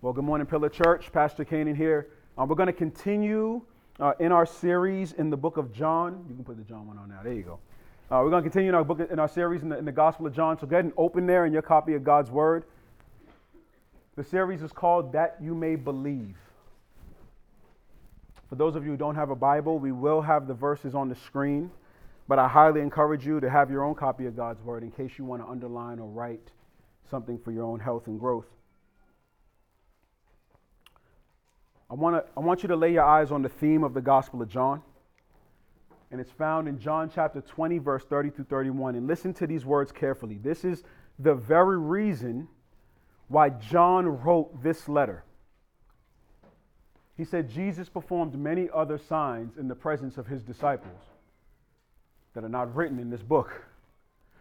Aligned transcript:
Well, 0.00 0.12
good 0.12 0.22
morning, 0.22 0.46
Pillar 0.46 0.68
Church. 0.68 1.10
Pastor 1.10 1.44
Canaan 1.44 1.74
here. 1.74 2.10
Uh, 2.38 2.46
we're 2.48 2.54
going 2.54 2.68
to 2.68 2.72
continue 2.72 3.62
uh, 3.98 4.12
in 4.20 4.30
our 4.30 4.46
series 4.46 5.10
in 5.14 5.28
the 5.28 5.36
book 5.36 5.56
of 5.56 5.72
John. 5.72 6.24
You 6.28 6.36
can 6.36 6.44
put 6.44 6.56
the 6.56 6.62
John 6.62 6.86
one 6.86 6.98
on 6.98 7.08
now. 7.08 7.18
There 7.24 7.32
you 7.32 7.42
go. 7.42 7.58
Uh, 8.08 8.22
we're 8.22 8.30
going 8.30 8.44
to 8.44 8.48
continue 8.48 8.68
in 8.68 8.76
our 8.76 8.84
book 8.84 9.00
in 9.00 9.18
our 9.18 9.26
series 9.26 9.64
in 9.64 9.70
the, 9.70 9.76
in 9.76 9.84
the 9.84 9.90
Gospel 9.90 10.24
of 10.28 10.32
John. 10.32 10.56
So 10.56 10.68
go 10.68 10.76
ahead 10.76 10.84
and 10.84 10.94
open 10.96 11.26
there 11.26 11.46
in 11.46 11.52
your 11.52 11.62
copy 11.62 11.94
of 11.94 12.04
God's 12.04 12.30
Word. 12.30 12.62
The 14.14 14.22
series 14.22 14.62
is 14.62 14.70
called 14.70 15.14
That 15.14 15.36
You 15.42 15.52
May 15.56 15.74
Believe. 15.74 16.36
For 18.48 18.54
those 18.54 18.76
of 18.76 18.84
you 18.84 18.92
who 18.92 18.96
don't 18.96 19.16
have 19.16 19.30
a 19.30 19.36
Bible, 19.36 19.80
we 19.80 19.90
will 19.90 20.20
have 20.20 20.46
the 20.46 20.54
verses 20.54 20.94
on 20.94 21.08
the 21.08 21.16
screen, 21.16 21.72
but 22.28 22.38
I 22.38 22.46
highly 22.46 22.82
encourage 22.82 23.26
you 23.26 23.40
to 23.40 23.50
have 23.50 23.68
your 23.68 23.82
own 23.82 23.96
copy 23.96 24.26
of 24.26 24.36
God's 24.36 24.62
Word 24.62 24.84
in 24.84 24.92
case 24.92 25.18
you 25.18 25.24
want 25.24 25.42
to 25.42 25.48
underline 25.48 25.98
or 25.98 26.06
write 26.06 26.52
something 27.10 27.36
for 27.36 27.50
your 27.50 27.64
own 27.64 27.80
health 27.80 28.06
and 28.06 28.20
growth. 28.20 28.46
I, 31.90 31.94
wanna, 31.94 32.24
I 32.36 32.40
want 32.40 32.62
you 32.62 32.68
to 32.68 32.76
lay 32.76 32.92
your 32.92 33.04
eyes 33.04 33.30
on 33.30 33.42
the 33.42 33.48
theme 33.48 33.82
of 33.82 33.94
the 33.94 34.00
Gospel 34.00 34.42
of 34.42 34.48
John. 34.48 34.82
And 36.10 36.20
it's 36.20 36.30
found 36.30 36.68
in 36.68 36.78
John 36.78 37.10
chapter 37.14 37.40
20, 37.40 37.78
verse 37.78 38.04
30 38.04 38.30
through 38.30 38.44
31. 38.46 38.94
And 38.94 39.06
listen 39.06 39.34
to 39.34 39.46
these 39.46 39.64
words 39.64 39.92
carefully. 39.92 40.38
This 40.38 40.64
is 40.64 40.82
the 41.18 41.34
very 41.34 41.78
reason 41.78 42.48
why 43.28 43.50
John 43.50 44.06
wrote 44.06 44.62
this 44.62 44.88
letter. 44.88 45.24
He 47.16 47.24
said 47.24 47.50
Jesus 47.50 47.88
performed 47.88 48.38
many 48.38 48.68
other 48.72 48.96
signs 48.96 49.56
in 49.58 49.68
the 49.68 49.74
presence 49.74 50.16
of 50.18 50.26
his 50.26 50.42
disciples 50.42 51.02
that 52.34 52.44
are 52.44 52.48
not 52.48 52.74
written 52.74 52.98
in 52.98 53.10
this 53.10 53.22
book. 53.22 53.66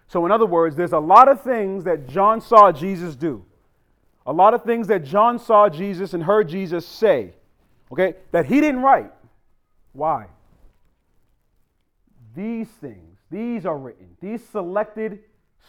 So, 0.08 0.26
in 0.26 0.32
other 0.32 0.46
words, 0.46 0.76
there's 0.76 0.94
a 0.94 1.00
lot 1.00 1.28
of 1.28 1.42
things 1.42 1.84
that 1.84 2.08
John 2.08 2.40
saw 2.40 2.72
Jesus 2.72 3.16
do, 3.16 3.44
a 4.28 4.34
lot 4.34 4.54
of 4.54 4.64
things 4.64 4.88
that 4.88 5.04
John 5.04 5.40
saw 5.40 5.70
Jesus 5.70 6.14
and 6.14 6.22
heard 6.22 6.48
Jesus 6.48 6.86
say 6.86 7.34
okay, 7.92 8.16
that 8.32 8.46
he 8.46 8.60
didn't 8.62 8.82
write. 8.82 9.12
Why? 9.94 10.28
These 12.36 12.68
things, 12.68 13.18
these 13.32 13.66
are 13.66 13.78
written. 13.78 14.10
These 14.22 14.44
selected 14.44 15.20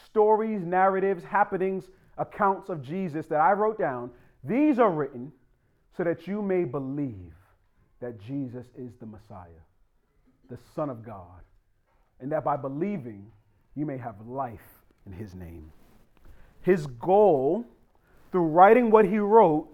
stories, 0.05 0.65
narratives, 0.65 1.25
happenings, 1.25 1.89
accounts 2.19 2.69
of 2.69 2.83
Jesus 2.83 3.27
that 3.27 3.41
I 3.41 3.53
wrote 3.53 3.79
down, 3.79 4.11
these 4.45 4.79
are 4.79 4.91
written 4.91 5.33
so 5.97 6.05
that 6.05 6.27
you 6.27 6.43
may 6.43 6.65
believe 6.65 7.33
that 8.01 8.21
Jesus 8.21 8.67
is 8.77 8.93
the 9.01 9.07
Messiah, 9.07 9.47
the 10.49 10.59
Son 10.75 10.91
of 10.91 11.05
God, 11.05 11.43
and 12.21 12.31
that 12.33 12.45
by 12.45 12.57
believing, 12.57 13.27
you 13.75 13.87
may 13.87 13.97
have 13.97 14.15
life 14.27 14.83
in 15.07 15.13
his 15.13 15.35
name. 15.35 15.73
His 16.63 16.87
goal 16.87 17.65
through 18.31 18.47
writing 18.47 18.91
what 18.91 19.05
he 19.05 19.19
wrote 19.19 19.69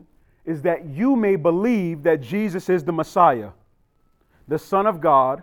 is 0.44 0.62
that 0.62 0.86
you 0.86 1.16
may 1.16 1.36
believe 1.36 2.02
that 2.02 2.20
Jesus 2.20 2.68
is 2.68 2.84
the 2.84 2.92
Messiah, 2.92 3.50
the 4.46 4.58
Son 4.58 4.86
of 4.86 5.00
God, 5.00 5.42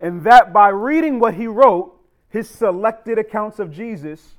and 0.00 0.22
that 0.24 0.52
by 0.52 0.68
reading 0.68 1.18
what 1.18 1.34
he 1.34 1.46
wrote, 1.46 1.94
his 2.30 2.48
selected 2.48 3.18
accounts 3.18 3.58
of 3.58 3.72
Jesus, 3.72 4.36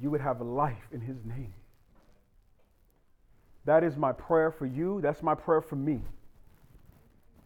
you 0.00 0.10
would 0.10 0.20
have 0.20 0.40
life 0.40 0.88
in 0.92 1.00
his 1.00 1.24
name. 1.24 1.54
That 3.64 3.84
is 3.84 3.96
my 3.96 4.12
prayer 4.12 4.50
for 4.50 4.66
you. 4.66 5.00
That's 5.00 5.22
my 5.22 5.34
prayer 5.34 5.60
for 5.60 5.76
me. 5.76 6.02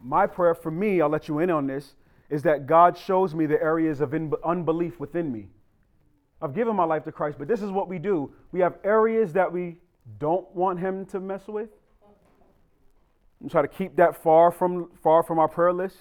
My 0.03 0.27
prayer 0.27 0.55
for 0.55 0.71
me, 0.71 1.01
I'll 1.01 1.09
let 1.09 1.29
you 1.29 1.41
in 1.41 1.51
on 1.51 1.67
this, 1.67 1.95
is 2.31 2.43
that 2.43 2.67
God 2.67 2.97
shows 2.97 3.35
me 3.35 3.47
the 3.47 3.61
areas 3.63 4.01
of 4.01 4.15
unbelief 4.45 4.99
within 4.99 5.31
me. 5.31 5.49
I've 6.41 6.55
given 6.55 6.77
my 6.77 6.85
life 6.85 7.05
to 7.05 7.13
Christ, 7.13 7.39
but 7.39 7.49
this 7.49 7.63
is 7.63 7.71
what 7.71 7.89
we 7.89 7.99
do. 7.99 8.33
We 8.53 8.61
have 8.61 8.79
areas 8.85 9.33
that 9.33 9.53
we 9.53 9.79
don't 10.19 10.53
want 10.55 10.79
him 10.79 11.05
to 11.07 11.21
mess 11.21 11.47
with. 11.49 11.71
And 13.41 13.51
try 13.51 13.63
to 13.63 13.69
keep 13.69 13.97
that 13.97 14.23
far 14.23 14.51
from 14.51 14.91
far 15.03 15.23
from 15.23 15.39
our 15.39 15.49
prayer 15.49 15.73
list, 15.73 15.97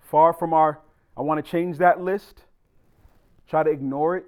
far 0.00 0.32
from 0.32 0.54
our 0.54 0.80
I 1.16 1.22
want 1.22 1.44
to 1.44 1.50
change 1.50 1.78
that 1.78 2.00
list. 2.00 2.42
Try 3.48 3.62
to 3.62 3.70
ignore 3.70 4.16
it. 4.16 4.26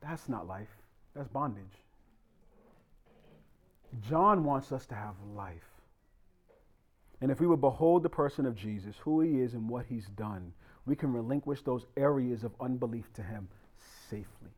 That's 0.00 0.28
not 0.28 0.46
life. 0.46 0.68
That's 1.14 1.28
bondage. 1.28 1.64
John 4.08 4.44
wants 4.44 4.70
us 4.72 4.86
to 4.86 4.94
have 4.94 5.14
life. 5.34 5.69
And 7.20 7.30
if 7.30 7.40
we 7.40 7.46
would 7.46 7.60
behold 7.60 8.02
the 8.02 8.08
person 8.08 8.46
of 8.46 8.56
Jesus, 8.56 8.96
who 9.02 9.20
he 9.20 9.40
is 9.40 9.54
and 9.54 9.68
what 9.68 9.86
he's 9.86 10.06
done, 10.06 10.52
we 10.86 10.96
can 10.96 11.12
relinquish 11.12 11.62
those 11.62 11.86
areas 11.96 12.44
of 12.44 12.52
unbelief 12.60 13.12
to 13.14 13.22
him 13.22 13.48
safely, 14.08 14.50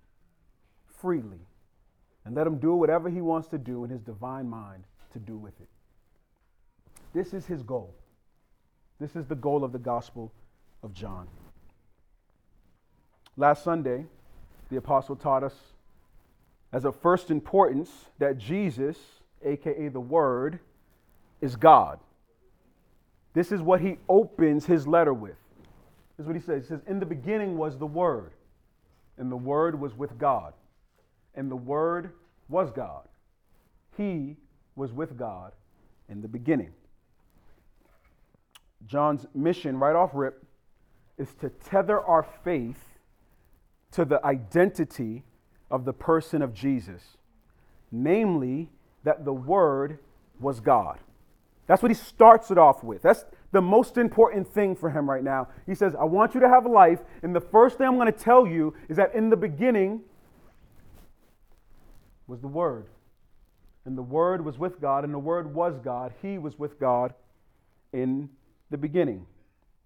freely, 1.00 1.40
and 2.24 2.34
let 2.34 2.46
him 2.46 2.58
do 2.58 2.74
whatever 2.74 3.10
he 3.10 3.20
wants 3.20 3.48
to 3.48 3.58
do 3.58 3.84
in 3.84 3.90
his 3.90 4.00
divine 4.00 4.48
mind 4.48 4.84
to 5.12 5.18
do 5.18 5.36
with 5.36 5.60
it. 5.60 5.68
This 7.12 7.34
is 7.34 7.46
his 7.46 7.62
goal. 7.62 7.94
This 9.00 9.16
is 9.16 9.26
the 9.26 9.34
goal 9.34 9.64
of 9.64 9.72
the 9.72 9.78
Gospel 9.78 10.32
of 10.82 10.94
John. 10.94 11.26
Last 13.36 13.64
Sunday, 13.64 14.06
the 14.70 14.76
apostle 14.76 15.16
taught 15.16 15.42
us 15.42 15.54
as 16.72 16.84
of 16.84 16.96
first 16.96 17.30
importance 17.30 17.90
that 18.18 18.38
Jesus, 18.38 18.96
aka 19.44 19.88
the 19.88 20.00
Word, 20.00 20.60
is 21.40 21.56
God. 21.56 21.98
This 23.34 23.52
is 23.52 23.62
what 23.62 23.80
he 23.80 23.98
opens 24.08 24.66
his 24.66 24.86
letter 24.86 25.14
with. 25.14 25.36
This 26.16 26.24
is 26.24 26.26
what 26.26 26.36
he 26.36 26.42
says. 26.42 26.64
He 26.64 26.68
says, 26.68 26.80
In 26.86 27.00
the 27.00 27.06
beginning 27.06 27.56
was 27.56 27.78
the 27.78 27.86
Word, 27.86 28.32
and 29.16 29.30
the 29.30 29.36
Word 29.36 29.80
was 29.80 29.94
with 29.94 30.18
God 30.18 30.52
and 31.34 31.50
the 31.50 31.56
Word 31.56 32.12
was 32.48 32.70
God. 32.70 33.08
He 33.96 34.36
was 34.76 34.92
with 34.92 35.16
God 35.16 35.52
in 36.08 36.20
the 36.20 36.28
beginning. 36.28 36.72
John's 38.86 39.26
mission, 39.34 39.78
right 39.78 39.94
off 39.94 40.10
rip, 40.12 40.44
is 41.18 41.34
to 41.40 41.48
tether 41.48 42.00
our 42.00 42.26
faith 42.44 42.82
to 43.92 44.04
the 44.04 44.24
identity 44.24 45.22
of 45.70 45.84
the 45.84 45.92
person 45.92 46.42
of 46.42 46.52
Jesus, 46.52 47.16
namely, 47.90 48.70
that 49.04 49.24
the 49.24 49.32
Word 49.32 49.98
was 50.40 50.60
God. 50.60 50.98
That's 51.66 51.82
what 51.82 51.90
he 51.90 51.94
starts 51.94 52.50
it 52.50 52.58
off 52.58 52.82
with. 52.82 53.02
That's 53.02 53.24
the 53.52 53.62
most 53.62 53.96
important 53.96 54.52
thing 54.52 54.74
for 54.74 54.90
him 54.90 55.08
right 55.08 55.22
now. 55.22 55.48
He 55.66 55.74
says, 55.74 55.94
I 55.94 56.04
want 56.04 56.34
you 56.34 56.40
to 56.40 56.48
have 56.48 56.66
life, 56.66 57.00
and 57.22 57.34
the 57.34 57.40
first 57.40 57.78
thing 57.78 57.86
I'm 57.86 57.96
going 57.96 58.12
to 58.12 58.18
tell 58.18 58.46
you 58.46 58.74
is 58.88 58.96
that 58.96 59.14
in 59.14 59.30
the 59.30 59.36
beginning, 59.36 60.02
was 62.26 62.40
the 62.40 62.48
Word. 62.48 62.86
And 63.84 63.96
the 63.96 64.02
Word 64.02 64.44
was 64.44 64.58
with 64.58 64.80
God, 64.80 65.04
and 65.04 65.12
the 65.12 65.18
Word 65.18 65.52
was 65.52 65.78
God. 65.78 66.14
He 66.22 66.38
was 66.38 66.58
with 66.58 66.80
God 66.80 67.12
in 67.92 68.30
the 68.70 68.78
beginning. 68.78 69.26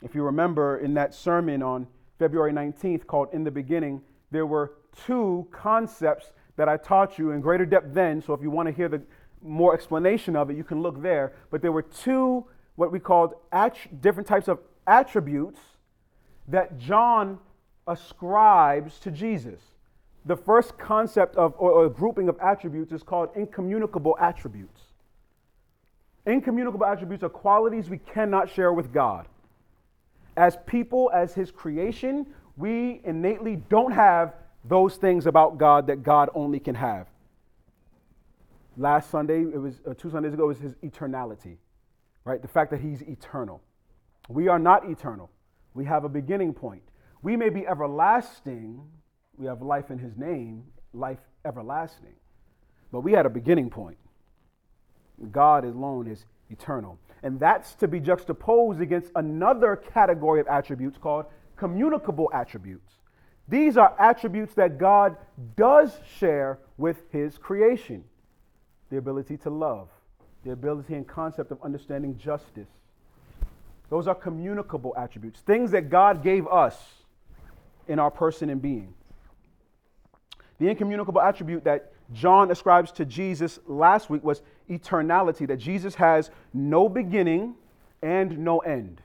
If 0.03 0.15
you 0.15 0.23
remember 0.23 0.79
in 0.79 0.95
that 0.95 1.13
sermon 1.13 1.63
on 1.63 1.89
February 2.19 2.53
19th 2.53 3.07
called 3.07 3.29
In 3.33 3.43
the 3.43 3.51
Beginning, 3.51 4.01
there 4.31 4.47
were 4.47 4.75
two 5.07 5.49
concepts 5.51 6.31
that 6.57 6.69
I 6.69 6.77
taught 6.77 7.19
you 7.19 7.33
in 7.33 7.41
greater 7.41 7.67
depth 7.67 7.93
then. 7.93 8.23
So 8.23 8.33
if 8.33 8.41
you 8.41 8.51
want 8.51 8.69
to 8.69 8.73
hear 8.73 8.89
the 8.89 9.03
more 9.47 9.75
explanation 9.75 10.37
of 10.37 10.51
it, 10.51 10.57
you 10.57 10.65
can 10.65 10.83
look 10.83 11.01
there. 11.03 11.33
But 11.51 11.63
there 11.63 11.73
were 11.73 11.83
two, 11.83 12.45
what 12.75 12.93
we 12.93 12.99
called 13.01 13.35
att- 13.53 14.01
different 14.01 14.29
types 14.29 14.49
of 14.49 14.59
attributes 14.87 15.61
that 16.49 16.79
John 16.79 17.39
ascribes 17.87 18.99
to 19.01 19.11
Jesus 19.11 19.61
the 20.27 20.37
first 20.37 20.77
concept 20.77 21.37
of 21.37 21.55
or, 21.57 21.71
or 21.71 21.89
grouping 21.89 22.29
of 22.29 22.37
attributes 22.41 22.93
is 22.93 23.03
called 23.03 23.31
incommunicable 23.37 24.17
attributes. 24.21 24.81
Incommunicable 26.27 26.85
attributes 26.85 27.23
are 27.23 27.29
qualities 27.29 27.89
we 27.89 27.99
cannot 27.99 28.51
share 28.51 28.73
with 28.73 28.93
God. 28.93 29.29
As 30.37 30.59
people, 30.67 31.11
as 31.15 31.33
His 31.33 31.53
creation, 31.53 32.27
we 32.57 33.01
innately 33.05 33.57
don't 33.69 33.93
have 33.93 34.35
those 34.65 34.97
things 34.97 35.27
about 35.27 35.59
God 35.59 35.87
that 35.87 36.03
God 36.03 36.29
only 36.35 36.59
can 36.59 36.75
have. 36.75 37.07
Last 38.77 39.11
Sunday, 39.11 39.41
it 39.41 39.61
was 39.61 39.81
uh, 39.89 39.95
two 39.95 40.11
Sundays 40.11 40.35
ago, 40.35 40.47
was 40.47 40.59
His 40.59 40.75
eternality, 40.77 41.57
right? 42.25 42.43
The 42.43 42.49
fact 42.49 42.71
that 42.73 42.81
He's 42.81 43.03
eternal. 43.03 43.63
We 44.29 44.49
are 44.49 44.59
not 44.59 44.89
eternal. 44.89 45.31
We 45.75 45.85
have 45.85 46.05
a 46.05 46.09
beginning 46.09 46.53
point. 46.53 46.83
We 47.23 47.37
may 47.37 47.49
be 47.49 47.67
everlasting, 47.67 48.81
we 49.37 49.47
have 49.47 49.63
life 49.63 49.91
in 49.91 49.99
his 49.99 50.17
name, 50.17 50.65
life 50.93 51.19
everlasting. 51.45 52.15
But 52.93 53.01
we 53.01 53.13
had 53.13 53.27
a 53.27 53.31
beginning 53.31 53.71
point. 53.71 53.99
God 55.31 55.65
alone 55.65 56.07
is 56.07 56.25
eternal. 56.51 56.99
And 57.23 57.41
that's 57.41 57.75
to 57.77 57.89
be 57.89 58.01
juxtaposed 58.01 58.81
against 58.81 59.11
another 59.17 59.77
category 59.77 60.41
of 60.41 60.47
attributes 60.47 60.99
called 60.99 61.27
communicable 61.57 62.31
attributes. 62.33 62.93
These 63.49 63.77
are 63.77 63.95
attributes 63.99 64.55
that 64.55 64.79
God 64.79 65.17
does 65.57 65.99
share 66.19 66.59
with 66.77 66.99
his 67.11 67.39
creation 67.39 68.05
the 68.91 68.99
ability 68.99 69.37
to 69.39 69.51
love, 69.51 69.89
the 70.45 70.53
ability 70.53 70.95
and 70.95 71.07
concept 71.07 71.51
of 71.51 71.63
understanding 71.63 72.17
justice. 72.19 72.69
Those 73.89 74.09
are 74.09 74.15
communicable 74.15 74.95
attributes, 74.97 75.41
things 75.41 75.71
that 75.71 75.91
God 75.91 76.23
gave 76.23 76.47
us 76.49 76.77
in 77.89 77.99
our 77.99 78.11
person 78.11 78.51
and 78.51 78.61
being. 78.61 78.95
The 80.59 80.69
incommunicable 80.69 81.21
attribute 81.21 81.65
that 81.65 81.93
John 82.13 82.51
ascribes 82.51 82.93
to 82.93 83.05
Jesus 83.05 83.59
last 83.67 84.11
week 84.11 84.25
was 84.25 84.43
eternality, 84.71 85.47
that 85.49 85.59
Jesus 85.59 85.95
has 85.97 86.31
no 86.53 86.89
beginning 86.89 87.55
and 88.03 88.39
no 88.39 88.59
end. 88.59 89.03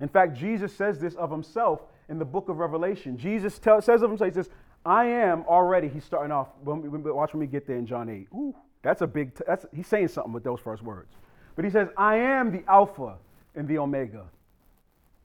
In 0.00 0.08
fact, 0.08 0.36
Jesus 0.36 0.74
says 0.74 0.98
this 0.98 1.14
of 1.14 1.30
himself 1.30 1.82
in 2.08 2.18
the 2.18 2.24
book 2.24 2.48
of 2.48 2.58
Revelation. 2.58 3.16
Jesus 3.16 3.58
tell, 3.58 3.80
says 3.80 4.02
of 4.02 4.10
himself, 4.10 4.30
he 4.30 4.34
says, 4.34 4.50
I 4.84 5.04
am 5.04 5.44
already, 5.46 5.88
he's 5.88 6.04
starting 6.04 6.32
off, 6.32 6.48
watch 6.64 7.34
when 7.34 7.40
we 7.40 7.46
get 7.46 7.66
there 7.66 7.76
in 7.76 7.86
John 7.86 8.08
8. 8.08 8.28
Ooh, 8.34 8.54
that's 8.82 9.02
a 9.02 9.06
big, 9.06 9.34
that's, 9.46 9.66
he's 9.74 9.86
saying 9.86 10.08
something 10.08 10.32
with 10.32 10.44
those 10.44 10.60
first 10.60 10.82
words. 10.82 11.12
But 11.56 11.64
he 11.64 11.70
says, 11.70 11.88
I 11.96 12.16
am 12.16 12.52
the 12.52 12.64
Alpha 12.68 13.16
and 13.54 13.68
the 13.68 13.78
Omega, 13.78 14.24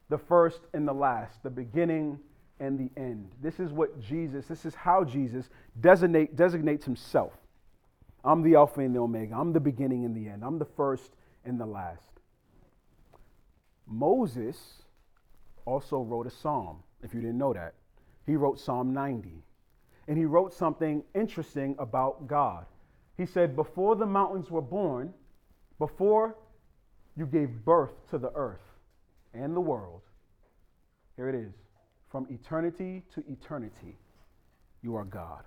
the 0.08 0.18
first 0.18 0.60
and 0.74 0.86
the 0.86 0.92
last, 0.92 1.42
the 1.42 1.50
beginning 1.50 2.18
and 2.60 2.78
the 2.78 2.90
end. 3.00 3.30
This 3.42 3.60
is 3.60 3.72
what 3.72 4.00
Jesus, 4.00 4.46
this 4.46 4.64
is 4.64 4.74
how 4.74 5.04
Jesus 5.04 5.48
designate, 5.80 6.36
designates 6.36 6.84
himself. 6.84 7.32
I'm 8.24 8.42
the 8.42 8.56
Alpha 8.56 8.80
and 8.80 8.94
the 8.94 9.00
Omega. 9.00 9.34
I'm 9.36 9.52
the 9.52 9.60
beginning 9.60 10.04
and 10.04 10.14
the 10.14 10.28
end. 10.28 10.42
I'm 10.42 10.58
the 10.58 10.64
first 10.64 11.12
and 11.44 11.60
the 11.60 11.66
last. 11.66 12.02
Moses 13.86 14.82
also 15.64 16.00
wrote 16.00 16.26
a 16.26 16.30
psalm, 16.30 16.82
if 17.02 17.14
you 17.14 17.20
didn't 17.20 17.38
know 17.38 17.52
that. 17.52 17.74
He 18.26 18.34
wrote 18.34 18.58
Psalm 18.58 18.92
90. 18.92 19.30
And 20.08 20.18
he 20.18 20.24
wrote 20.24 20.52
something 20.52 21.02
interesting 21.14 21.76
about 21.78 22.26
God. 22.26 22.66
He 23.16 23.26
said, 23.26 23.56
Before 23.56 23.96
the 23.96 24.06
mountains 24.06 24.50
were 24.50 24.62
born, 24.62 25.12
before 25.78 26.36
you 27.16 27.26
gave 27.26 27.64
birth 27.64 27.92
to 28.10 28.18
the 28.18 28.32
earth 28.34 28.60
and 29.32 29.56
the 29.56 29.60
world, 29.60 30.02
here 31.16 31.28
it 31.28 31.34
is 31.34 31.52
from 32.10 32.26
eternity 32.30 33.02
to 33.14 33.24
eternity, 33.30 33.96
you 34.82 34.96
are 34.96 35.04
God. 35.04 35.42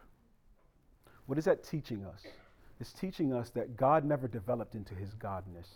What 1.27 1.37
is 1.37 1.45
that 1.45 1.63
teaching 1.63 2.05
us? 2.05 2.23
It's 2.79 2.91
teaching 2.91 3.33
us 3.33 3.49
that 3.51 3.77
God 3.77 4.03
never 4.03 4.27
developed 4.27 4.73
into 4.73 4.95
his 4.95 5.13
godness, 5.15 5.67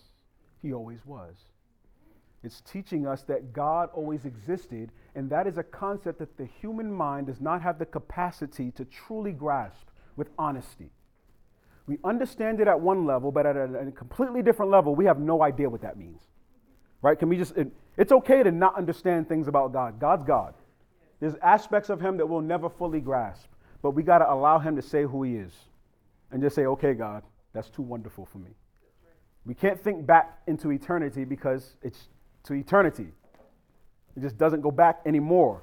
he 0.62 0.74
always 0.74 1.06
was. 1.06 1.36
It's 2.44 2.62
teaching 2.62 3.08
us 3.08 3.24
that 3.24 3.54
God 3.54 3.90
always 3.94 4.26
existed, 4.26 4.92
and 5.16 5.30
that 5.30 5.48
is 5.48 5.58
a 5.58 5.64
concept 5.64 6.20
that 6.20 6.38
the 6.38 6.46
human 6.46 6.92
mind 6.92 7.28
does 7.28 7.40
not 7.40 7.62
have 7.62 7.80
the 7.80 7.86
capacity 7.86 8.72
to 8.72 8.84
truly 8.84 9.32
grasp 9.32 9.88
with 10.18 10.30
honesty. 10.38 10.90
We 11.86 11.98
understand 12.04 12.62
it 12.62 12.68
at 12.68 12.80
one 12.80 13.06
level, 13.06 13.32
but 13.32 13.46
at 13.46 13.58
a, 13.58 13.88
a 13.88 13.92
completely 13.92 14.42
different 14.42 14.72
level, 14.72 14.96
we 14.96 15.06
have 15.06 15.20
no 15.20 15.44
idea 15.44 15.70
what 15.70 15.82
that 15.82 15.98
means. 15.98 16.22
Right? 17.02 17.20
Can 17.20 17.28
we 17.28 17.38
just, 17.38 17.58
it, 17.58 17.72
it's 17.98 18.12
okay 18.12 18.44
to 18.44 18.52
not 18.52 18.76
understand 18.78 19.28
things 19.28 19.48
about 19.48 19.74
God. 19.74 20.00
God's 20.00 20.24
God. 20.24 20.54
There's 21.20 21.36
aspects 21.42 21.90
of 21.90 22.00
him 22.00 22.18
that 22.18 22.28
we'll 22.28 22.42
never 22.42 22.70
fully 22.70 23.02
grasp, 23.02 23.48
but 23.82 23.92
we 23.92 24.04
got 24.04 24.20
to 24.20 24.32
allow 24.32 24.60
him 24.60 24.76
to 24.78 24.82
say 24.82 25.04
who 25.04 25.24
he 25.24 25.36
is 25.36 25.54
and 26.32 26.42
just 26.42 26.56
say, 26.56 26.66
okay, 26.66 26.94
God, 26.94 27.24
that's 27.54 27.70
too 27.70 27.82
wonderful 27.82 28.26
for 28.26 28.40
me. 28.40 28.52
We 29.46 29.54
can't 29.54 29.80
think 29.80 30.06
back 30.06 30.40
into 30.48 30.72
eternity 30.72 31.26
because 31.26 31.76
it's 31.82 32.08
to 32.46 32.54
eternity. 32.54 33.08
It 34.16 34.22
just 34.22 34.38
doesn't 34.38 34.62
go 34.62 34.72
back 34.72 35.02
anymore. 35.06 35.62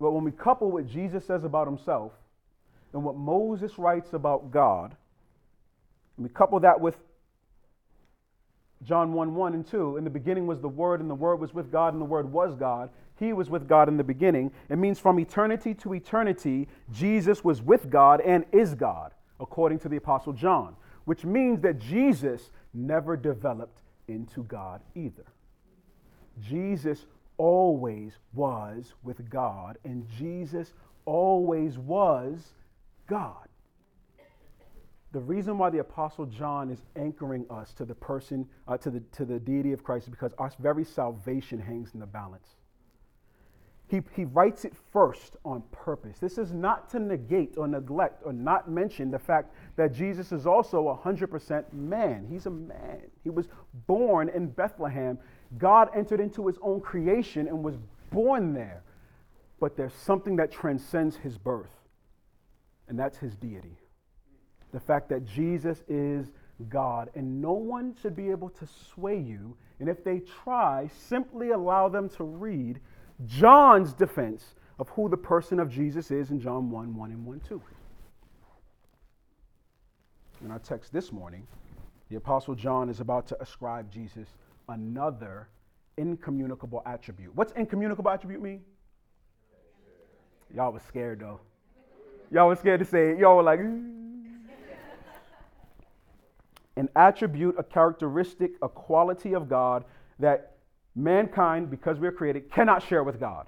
But 0.00 0.12
when 0.12 0.24
we 0.24 0.30
couple 0.30 0.70
what 0.70 0.86
Jesus 0.86 1.24
says 1.26 1.44
about 1.44 1.66
himself 1.66 2.12
and 2.92 3.04
what 3.04 3.16
Moses 3.16 3.78
writes 3.78 4.12
about 4.12 4.50
God, 4.50 4.96
and 6.16 6.26
we 6.26 6.30
couple 6.30 6.60
that 6.60 6.80
with 6.80 6.98
John 8.84 9.12
1 9.12 9.34
1 9.34 9.54
and 9.54 9.66
2, 9.66 9.96
in 9.96 10.04
the 10.04 10.10
beginning 10.10 10.46
was 10.46 10.60
the 10.60 10.68
Word, 10.68 11.00
and 11.00 11.10
the 11.10 11.14
Word 11.14 11.36
was 11.36 11.52
with 11.52 11.70
God, 11.70 11.92
and 11.92 12.00
the 12.00 12.06
Word 12.06 12.30
was 12.30 12.54
God. 12.54 12.90
He 13.16 13.32
was 13.32 13.50
with 13.50 13.68
God 13.68 13.88
in 13.88 13.96
the 13.96 14.04
beginning. 14.04 14.52
It 14.68 14.78
means 14.78 14.98
from 14.98 15.18
eternity 15.18 15.74
to 15.74 15.94
eternity, 15.94 16.68
Jesus 16.92 17.42
was 17.42 17.60
with 17.60 17.90
God 17.90 18.20
and 18.20 18.44
is 18.52 18.74
God, 18.74 19.12
according 19.40 19.80
to 19.80 19.88
the 19.88 19.96
Apostle 19.96 20.32
John, 20.32 20.76
which 21.04 21.24
means 21.24 21.60
that 21.62 21.80
Jesus 21.80 22.50
never 22.72 23.16
developed 23.16 23.82
into 24.06 24.44
God 24.44 24.80
either. 24.94 25.24
Jesus 26.40 27.06
always 27.36 28.12
was 28.32 28.94
with 29.02 29.28
God, 29.28 29.78
and 29.84 30.06
Jesus 30.16 30.72
always 31.04 31.78
was 31.78 32.52
God. 33.08 33.48
The 35.12 35.20
reason 35.20 35.56
why 35.56 35.70
the 35.70 35.78
apostle 35.78 36.26
john 36.26 36.70
is 36.70 36.82
anchoring 36.94 37.46
us 37.50 37.72
to 37.74 37.84
the 37.84 37.94
person 37.94 38.46
uh, 38.68 38.76
to 38.76 38.90
the 38.90 39.00
to 39.12 39.24
the 39.24 39.40
deity 39.40 39.72
of 39.72 39.82
christ 39.82 40.06
is 40.06 40.10
because 40.10 40.32
our 40.38 40.52
very 40.58 40.84
salvation 40.84 41.58
hangs 41.58 41.94
in 41.94 42.00
the 42.00 42.06
balance. 42.06 42.46
He, 43.88 44.02
he 44.14 44.26
writes 44.26 44.66
it 44.66 44.74
first 44.92 45.36
on 45.46 45.62
purpose. 45.72 46.18
This 46.18 46.36
is 46.36 46.52
not 46.52 46.90
to 46.90 46.98
negate 46.98 47.56
or 47.56 47.66
neglect 47.66 48.20
or 48.22 48.34
not 48.34 48.70
mention 48.70 49.10
the 49.10 49.18
fact 49.18 49.54
that 49.76 49.94
jesus 49.94 50.30
is 50.30 50.46
also 50.46 51.00
100% 51.02 51.72
man. 51.72 52.26
He's 52.28 52.44
a 52.44 52.50
man. 52.50 53.00
He 53.24 53.30
was 53.30 53.48
born 53.86 54.28
in 54.28 54.48
bethlehem. 54.48 55.18
God 55.56 55.88
entered 55.96 56.20
into 56.20 56.46
his 56.46 56.58
own 56.60 56.82
creation 56.82 57.48
and 57.48 57.64
was 57.64 57.78
born 58.10 58.52
there. 58.52 58.82
But 59.58 59.74
there's 59.74 59.94
something 59.94 60.36
that 60.36 60.52
transcends 60.52 61.16
his 61.16 61.38
birth 61.38 61.77
and 62.88 62.98
that's 62.98 63.18
his 63.18 63.34
deity 63.36 63.78
the 64.72 64.80
fact 64.80 65.08
that 65.08 65.24
Jesus 65.24 65.82
is 65.88 66.30
God, 66.68 67.10
and 67.14 67.40
no 67.40 67.52
one 67.52 67.94
should 68.00 68.16
be 68.16 68.30
able 68.30 68.50
to 68.50 68.66
sway 68.66 69.18
you. 69.18 69.56
And 69.80 69.88
if 69.88 70.02
they 70.02 70.20
try, 70.42 70.90
simply 71.08 71.50
allow 71.50 71.88
them 71.88 72.08
to 72.10 72.24
read 72.24 72.80
John's 73.26 73.94
defense 73.94 74.54
of 74.78 74.88
who 74.90 75.08
the 75.08 75.16
person 75.16 75.60
of 75.60 75.70
Jesus 75.70 76.10
is 76.10 76.30
in 76.30 76.40
John 76.40 76.70
1 76.70 76.94
1 76.94 77.10
and 77.10 77.24
1 77.24 77.40
2. 77.48 77.62
In 80.44 80.50
our 80.50 80.58
text 80.58 80.92
this 80.92 81.12
morning, 81.12 81.46
the 82.10 82.16
Apostle 82.16 82.54
John 82.54 82.88
is 82.88 83.00
about 83.00 83.26
to 83.28 83.40
ascribe 83.42 83.90
Jesus 83.90 84.28
another 84.68 85.48
incommunicable 85.96 86.82
attribute. 86.86 87.34
What's 87.34 87.52
incommunicable 87.52 88.10
attribute 88.10 88.42
mean? 88.42 88.62
Y'all 90.54 90.72
was 90.72 90.82
scared 90.82 91.20
though. 91.20 91.40
Y'all 92.30 92.48
were 92.48 92.56
scared 92.56 92.80
to 92.80 92.86
say 92.86 93.10
it. 93.10 93.18
Y'all 93.18 93.36
were 93.36 93.42
like, 93.42 93.60
an 96.78 96.88
attribute, 96.94 97.56
a 97.58 97.62
characteristic, 97.62 98.52
a 98.62 98.68
quality 98.68 99.34
of 99.34 99.48
God 99.48 99.84
that 100.18 100.56
mankind, 100.94 101.70
because 101.70 101.98
we're 101.98 102.12
created, 102.12 102.50
cannot 102.50 102.82
share 102.82 103.02
with 103.02 103.18
God. 103.18 103.46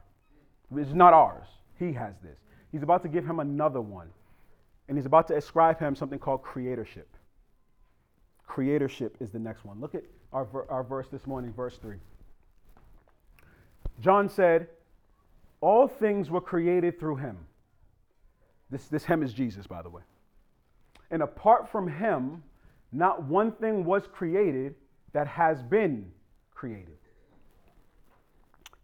It's 0.77 0.93
not 0.93 1.12
ours. 1.12 1.47
He 1.79 1.93
has 1.93 2.15
this. 2.23 2.38
He's 2.73 2.82
about 2.82 3.03
to 3.03 3.09
give 3.09 3.25
him 3.25 3.41
another 3.41 3.81
one. 3.81 4.09
And 4.88 4.99
he's 4.99 5.06
about 5.06 5.29
to 5.29 5.37
ascribe 5.37 5.79
him 5.79 5.94
something 5.94 6.19
called 6.19 6.43
creatorship. 6.43 7.07
Creatorship 8.49 9.12
is 9.21 9.31
the 9.31 9.38
next 9.38 9.64
one. 9.64 9.81
Look 9.81 9.95
at 9.95 10.02
our, 10.33 10.66
our 10.69 10.83
verse 10.83 11.07
this 11.11 11.26
morning, 11.26 11.52
verse 11.52 11.78
3. 11.81 11.97
John 14.00 14.28
said, 14.28 14.69
All 15.61 15.87
things 15.87 16.31
were 16.31 16.40
created 16.40 16.99
through 16.99 17.16
him. 17.16 17.37
This, 18.71 18.87
this 18.87 19.05
him 19.05 19.23
is 19.23 19.33
Jesus, 19.33 19.67
by 19.67 19.83
the 19.83 19.91
way. 19.91 20.03
And 21.11 21.23
apart 21.23 21.69
from 21.71 21.89
him, 21.89 22.43
not 22.93 23.25
one 23.25 23.53
thing 23.53 23.85
was 23.85 24.05
created 24.12 24.75
that 25.12 25.27
has 25.27 25.62
been 25.62 26.11
created. 26.55 26.97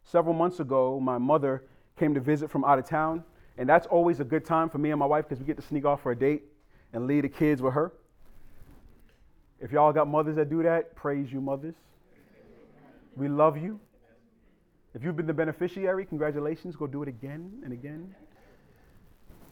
Several 0.05 0.35
months 0.35 0.61
ago, 0.61 1.01
my 1.01 1.19
mother 1.19 1.65
came 1.99 2.15
to 2.15 2.21
visit 2.21 2.51
from 2.51 2.65
out 2.65 2.79
of 2.79 2.87
town, 2.87 3.25
and 3.59 3.69
that's 3.69 3.87
always 3.87 4.21
a 4.21 4.25
good 4.25 4.45
time 4.45 4.69
for 4.69 4.79
me 4.79 4.91
and 4.91 4.99
my 4.99 5.07
wife 5.07 5.29
because 5.29 5.41
we 5.41 5.47
get 5.47 5.57
to 5.57 5.63
sneak 5.63 5.85
off 5.85 6.03
for 6.03 6.13
a 6.13 6.19
date 6.19 6.43
and 6.93 7.07
leave 7.07 7.23
the 7.23 7.29
kids 7.29 7.63
with 7.63 7.75
her. 7.75 7.93
If 9.61 9.73
y'all 9.73 9.93
got 9.93 10.07
mothers 10.07 10.37
that 10.37 10.51
do 10.51 10.63
that, 10.63 10.95
praise 10.95 11.33
you, 11.33 11.41
mothers. 11.41 11.75
We 13.17 13.29
love 13.29 13.57
you. 13.57 13.81
If 14.95 15.03
you've 15.03 15.17
been 15.17 15.27
the 15.27 15.35
beneficiary, 15.35 16.07
congratulations. 16.07 16.77
Go 16.77 16.87
do 16.87 17.03
it 17.03 17.09
again 17.09 17.61
and 17.65 17.73
again. 17.73 18.15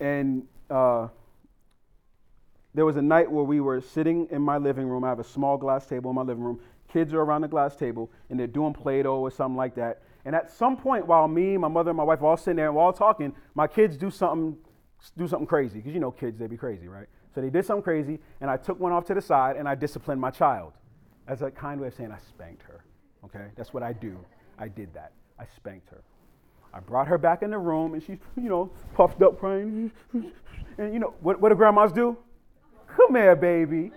And 0.01 0.45
uh, 0.71 1.09
there 2.75 2.85
was 2.85 2.97
a 2.97 3.03
night 3.03 3.31
where 3.31 3.45
we 3.45 3.61
were 3.61 3.81
sitting 3.81 4.29
in 4.31 4.43
my 4.43 4.59
living 4.59 4.87
room. 4.87 5.05
I 5.05 5.09
have 5.09 5.21
a 5.21 5.25
small 5.25 5.57
glass 5.57 5.87
table 5.87 6.11
in 6.11 6.17
my 6.17 6.23
living 6.23 6.43
room. 6.43 6.61
Kids 6.93 7.13
are 7.13 7.21
around 7.21 7.43
the 7.43 7.49
glass 7.49 7.77
table 7.77 8.11
and 8.31 8.39
they're 8.39 8.47
doing 8.47 8.73
Play 8.73 9.03
Doh 9.03 9.21
or 9.21 9.31
something 9.31 9.57
like 9.57 9.75
that. 9.77 10.03
And 10.25 10.35
at 10.35 10.51
some 10.51 10.77
point, 10.77 11.07
while 11.07 11.29
me, 11.29 11.57
my 11.57 11.69
mother, 11.69 11.91
and 11.91 11.97
my 11.97 12.05
wife 12.05 12.23
are 12.23 12.27
all 12.27 12.37
sitting 12.37 12.57
there 12.57 12.67
and 12.67 12.77
we're 12.77 12.83
all 12.83 12.93
talking, 12.93 13.35
my 13.55 13.67
kids 13.67 13.97
do 13.97 14.11
something, 14.11 14.57
do 15.17 15.29
something 15.29 15.47
crazy. 15.47 15.79
Because 15.79 15.93
you 15.93 16.01
know 16.01 16.11
kids, 16.11 16.39
they 16.39 16.47
be 16.47 16.57
crazy, 16.57 16.89
right? 16.89 17.07
So 17.35 17.41
they 17.41 17.51
did 17.51 17.65
something 17.65 17.83
crazy, 17.83 18.21
and 18.41 18.49
I 18.49 18.57
took 18.57 18.79
one 18.79 18.93
off 18.93 19.05
to 19.07 19.15
the 19.15 19.21
side 19.21 19.57
and 19.57 19.69
I 19.69 19.75
disciplined 19.75 20.21
my 20.21 20.31
child. 20.31 20.73
That's 21.27 21.43
a 21.43 21.51
kind 21.51 21.81
way 21.81 21.89
of 21.89 21.95
saying 21.95 22.13
I 22.13 22.19
spanked 22.19 22.63
her. 22.63 22.85
Okay? 23.25 23.47
That's 23.57 23.75
what 23.75 23.83
I 23.83 23.93
do. 23.93 24.17
I 24.59 24.69
did 24.69 24.93
that. 24.95 25.13
I 25.39 25.45
spanked 25.57 25.91
her. 25.91 26.03
I 26.75 26.81
brought 26.81 27.07
her 27.07 27.19
back 27.19 27.43
in 27.43 27.53
the 27.53 27.59
room 27.59 27.95
and 27.95 28.03
she's, 28.03 28.19
you 28.37 28.49
know, 28.49 28.69
puffed 28.95 29.23
up 29.23 29.39
crying. 29.39 29.93
And 30.13 30.93
you 30.93 30.99
know, 30.99 31.15
what, 31.21 31.41
what 31.41 31.51
do 31.51 31.55
grandmas 31.55 31.93
do? 31.93 32.17
Come 32.89 33.15
here, 33.15 33.37
baby. 33.37 33.93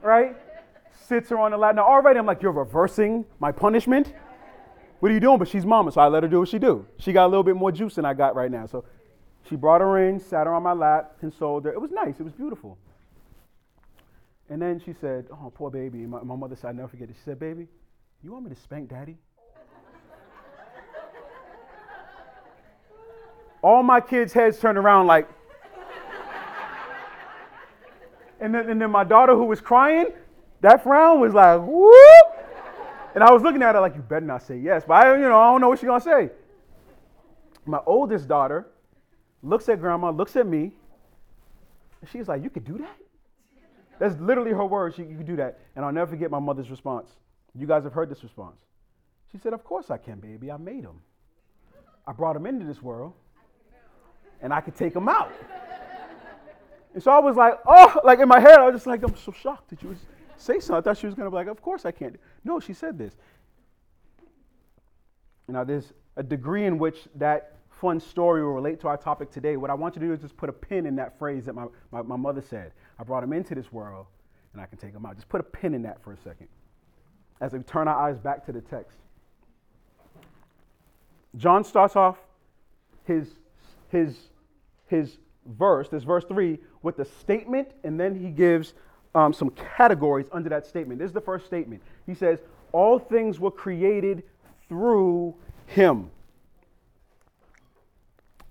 Right? 0.00 0.36
Sits 1.08 1.28
her 1.30 1.38
on 1.40 1.50
the 1.50 1.58
lap. 1.58 1.74
Now, 1.74 1.82
already 1.82 2.20
I'm 2.20 2.26
like, 2.26 2.40
you're 2.40 2.52
reversing 2.52 3.24
my 3.40 3.50
punishment? 3.50 4.14
What 5.00 5.10
are 5.10 5.14
you 5.14 5.18
doing? 5.18 5.38
But 5.38 5.48
she's 5.48 5.66
mama, 5.66 5.90
so 5.90 6.00
I 6.00 6.06
let 6.06 6.22
her 6.22 6.28
do 6.28 6.38
what 6.38 6.48
she 6.48 6.60
do. 6.60 6.86
She 6.98 7.12
got 7.12 7.26
a 7.26 7.30
little 7.30 7.42
bit 7.42 7.56
more 7.56 7.72
juice 7.72 7.96
than 7.96 8.04
I 8.04 8.14
got 8.14 8.36
right 8.36 8.50
now. 8.50 8.66
So 8.66 8.84
She 9.48 9.56
brought 9.56 9.80
her 9.80 10.08
in, 10.08 10.20
sat 10.20 10.46
her 10.46 10.54
on 10.54 10.62
my 10.62 10.72
lap, 10.72 11.18
consoled 11.18 11.64
her. 11.64 11.72
It 11.72 11.80
was 11.80 11.90
nice. 11.90 12.14
It 12.20 12.22
was 12.22 12.32
beautiful. 12.32 12.78
And 14.48 14.60
then 14.60 14.80
she 14.84 14.92
said, 14.92 15.26
"Oh, 15.30 15.52
poor 15.54 15.70
baby." 15.70 16.06
My, 16.06 16.22
my 16.22 16.36
mother 16.36 16.56
said, 16.56 16.68
"I 16.68 16.72
never 16.72 16.88
forget 16.88 17.08
it." 17.08 17.16
She 17.16 17.22
said, 17.24 17.38
"Baby, 17.38 17.68
you 18.22 18.32
want 18.32 18.44
me 18.44 18.50
to 18.54 18.60
spank 18.60 18.90
daddy?" 18.90 19.16
All 23.62 23.82
my 23.82 24.00
kids' 24.00 24.32
heads 24.32 24.58
turned 24.58 24.78
around 24.78 25.06
like. 25.06 25.28
and 28.40 28.54
then, 28.54 28.70
and 28.70 28.80
then 28.80 28.90
my 28.90 29.04
daughter, 29.04 29.34
who 29.34 29.44
was 29.44 29.60
crying, 29.60 30.06
that 30.60 30.82
frown 30.82 31.20
was 31.20 31.34
like, 31.34 31.60
whoop. 31.60 32.40
And 33.14 33.24
I 33.24 33.32
was 33.32 33.42
looking 33.42 33.62
at 33.62 33.74
her 33.74 33.80
like, 33.80 33.96
you 33.96 34.02
better 34.02 34.24
not 34.24 34.42
say 34.42 34.58
yes. 34.58 34.84
But 34.86 35.06
I, 35.06 35.16
you 35.16 35.22
know, 35.22 35.38
I 35.38 35.52
don't 35.52 35.60
know 35.60 35.68
what 35.68 35.78
she's 35.78 35.86
gonna 35.86 36.00
say. 36.00 36.30
My 37.66 37.80
oldest 37.86 38.28
daughter 38.28 38.66
looks 39.42 39.68
at 39.68 39.80
grandma, 39.80 40.10
looks 40.10 40.36
at 40.36 40.46
me, 40.46 40.72
and 42.00 42.10
she's 42.10 42.28
like, 42.28 42.42
You 42.42 42.50
could 42.50 42.64
do 42.64 42.78
that? 42.78 42.96
That's 43.98 44.18
literally 44.18 44.52
her 44.52 44.64
words. 44.64 44.96
You 44.96 45.04
could 45.04 45.26
do 45.26 45.36
that. 45.36 45.58
And 45.76 45.84
I'll 45.84 45.92
never 45.92 46.10
forget 46.10 46.30
my 46.30 46.38
mother's 46.38 46.70
response. 46.70 47.10
You 47.54 47.66
guys 47.66 47.84
have 47.84 47.92
heard 47.92 48.08
this 48.08 48.22
response. 48.22 48.60
She 49.30 49.38
said, 49.38 49.52
Of 49.52 49.64
course 49.64 49.90
I 49.90 49.98
can, 49.98 50.20
baby. 50.20 50.50
I 50.50 50.56
made 50.56 50.84
him. 50.84 51.00
I 52.06 52.12
brought 52.12 52.34
him 52.34 52.46
into 52.46 52.64
this 52.64 52.82
world, 52.82 53.12
and 54.42 54.52
I 54.52 54.60
could 54.60 54.76
take 54.76 54.94
them 54.94 55.08
out. 55.08 55.32
And 56.92 57.02
so 57.02 57.10
I 57.10 57.18
was 57.18 57.36
like, 57.36 57.54
Oh, 57.66 58.00
like 58.04 58.18
in 58.18 58.28
my 58.28 58.40
head, 58.40 58.58
I 58.58 58.66
was 58.66 58.74
just 58.74 58.86
like, 58.86 59.02
I'm 59.02 59.16
so 59.16 59.32
shocked 59.32 59.70
that 59.70 59.82
you 59.82 59.96
say 60.36 60.60
something. 60.60 60.76
I 60.76 60.80
thought 60.80 60.98
she 60.98 61.06
was 61.06 61.14
going 61.14 61.26
to 61.26 61.30
be 61.30 61.36
like, 61.36 61.46
Of 61.46 61.62
course 61.62 61.84
I 61.84 61.90
can't. 61.92 62.16
No, 62.44 62.60
she 62.60 62.72
said 62.72 62.98
this. 62.98 63.14
Now, 65.48 65.64
there's 65.64 65.92
a 66.16 66.22
degree 66.22 66.66
in 66.66 66.78
which 66.78 67.08
that 67.16 67.56
fun 67.80 67.98
story 67.98 68.42
will 68.42 68.52
relate 68.52 68.78
to 68.80 68.88
our 68.88 68.96
topic 68.96 69.30
today. 69.30 69.56
What 69.56 69.70
I 69.70 69.74
want 69.74 69.96
you 69.96 70.00
to 70.00 70.06
do 70.06 70.12
is 70.12 70.20
just 70.20 70.36
put 70.36 70.48
a 70.48 70.52
pin 70.52 70.86
in 70.86 70.96
that 70.96 71.18
phrase 71.18 71.46
that 71.46 71.54
my, 71.54 71.66
my, 71.90 72.02
my 72.02 72.16
mother 72.16 72.42
said. 72.42 72.72
I 72.98 73.04
brought 73.04 73.24
him 73.24 73.32
into 73.32 73.54
this 73.54 73.72
world 73.72 74.06
and 74.52 74.60
I 74.60 74.66
can 74.66 74.78
take 74.78 74.92
him 74.92 75.06
out. 75.06 75.16
Just 75.16 75.28
put 75.28 75.40
a 75.40 75.44
pin 75.44 75.74
in 75.74 75.82
that 75.82 76.02
for 76.02 76.12
a 76.12 76.16
second 76.16 76.48
as 77.40 77.52
we 77.52 77.60
turn 77.60 77.88
our 77.88 78.08
eyes 78.08 78.18
back 78.18 78.44
to 78.46 78.52
the 78.52 78.60
text. 78.60 78.98
John 81.36 81.64
starts 81.64 81.96
off 81.96 82.18
his, 83.04 83.34
his, 83.90 84.16
his 84.86 85.18
verse, 85.46 85.88
this 85.88 86.02
verse 86.02 86.24
3, 86.24 86.58
with 86.82 86.98
a 86.98 87.04
statement, 87.04 87.68
and 87.84 87.98
then 87.98 88.14
he 88.14 88.30
gives 88.30 88.74
um, 89.14 89.32
some 89.32 89.50
categories 89.50 90.26
under 90.32 90.48
that 90.48 90.66
statement. 90.66 90.98
This 90.98 91.08
is 91.08 91.14
the 91.14 91.20
first 91.20 91.46
statement. 91.46 91.82
He 92.06 92.14
says, 92.14 92.38
All 92.72 92.98
things 92.98 93.38
were 93.40 93.50
created 93.50 94.22
through 94.68 95.34
him. 95.66 96.10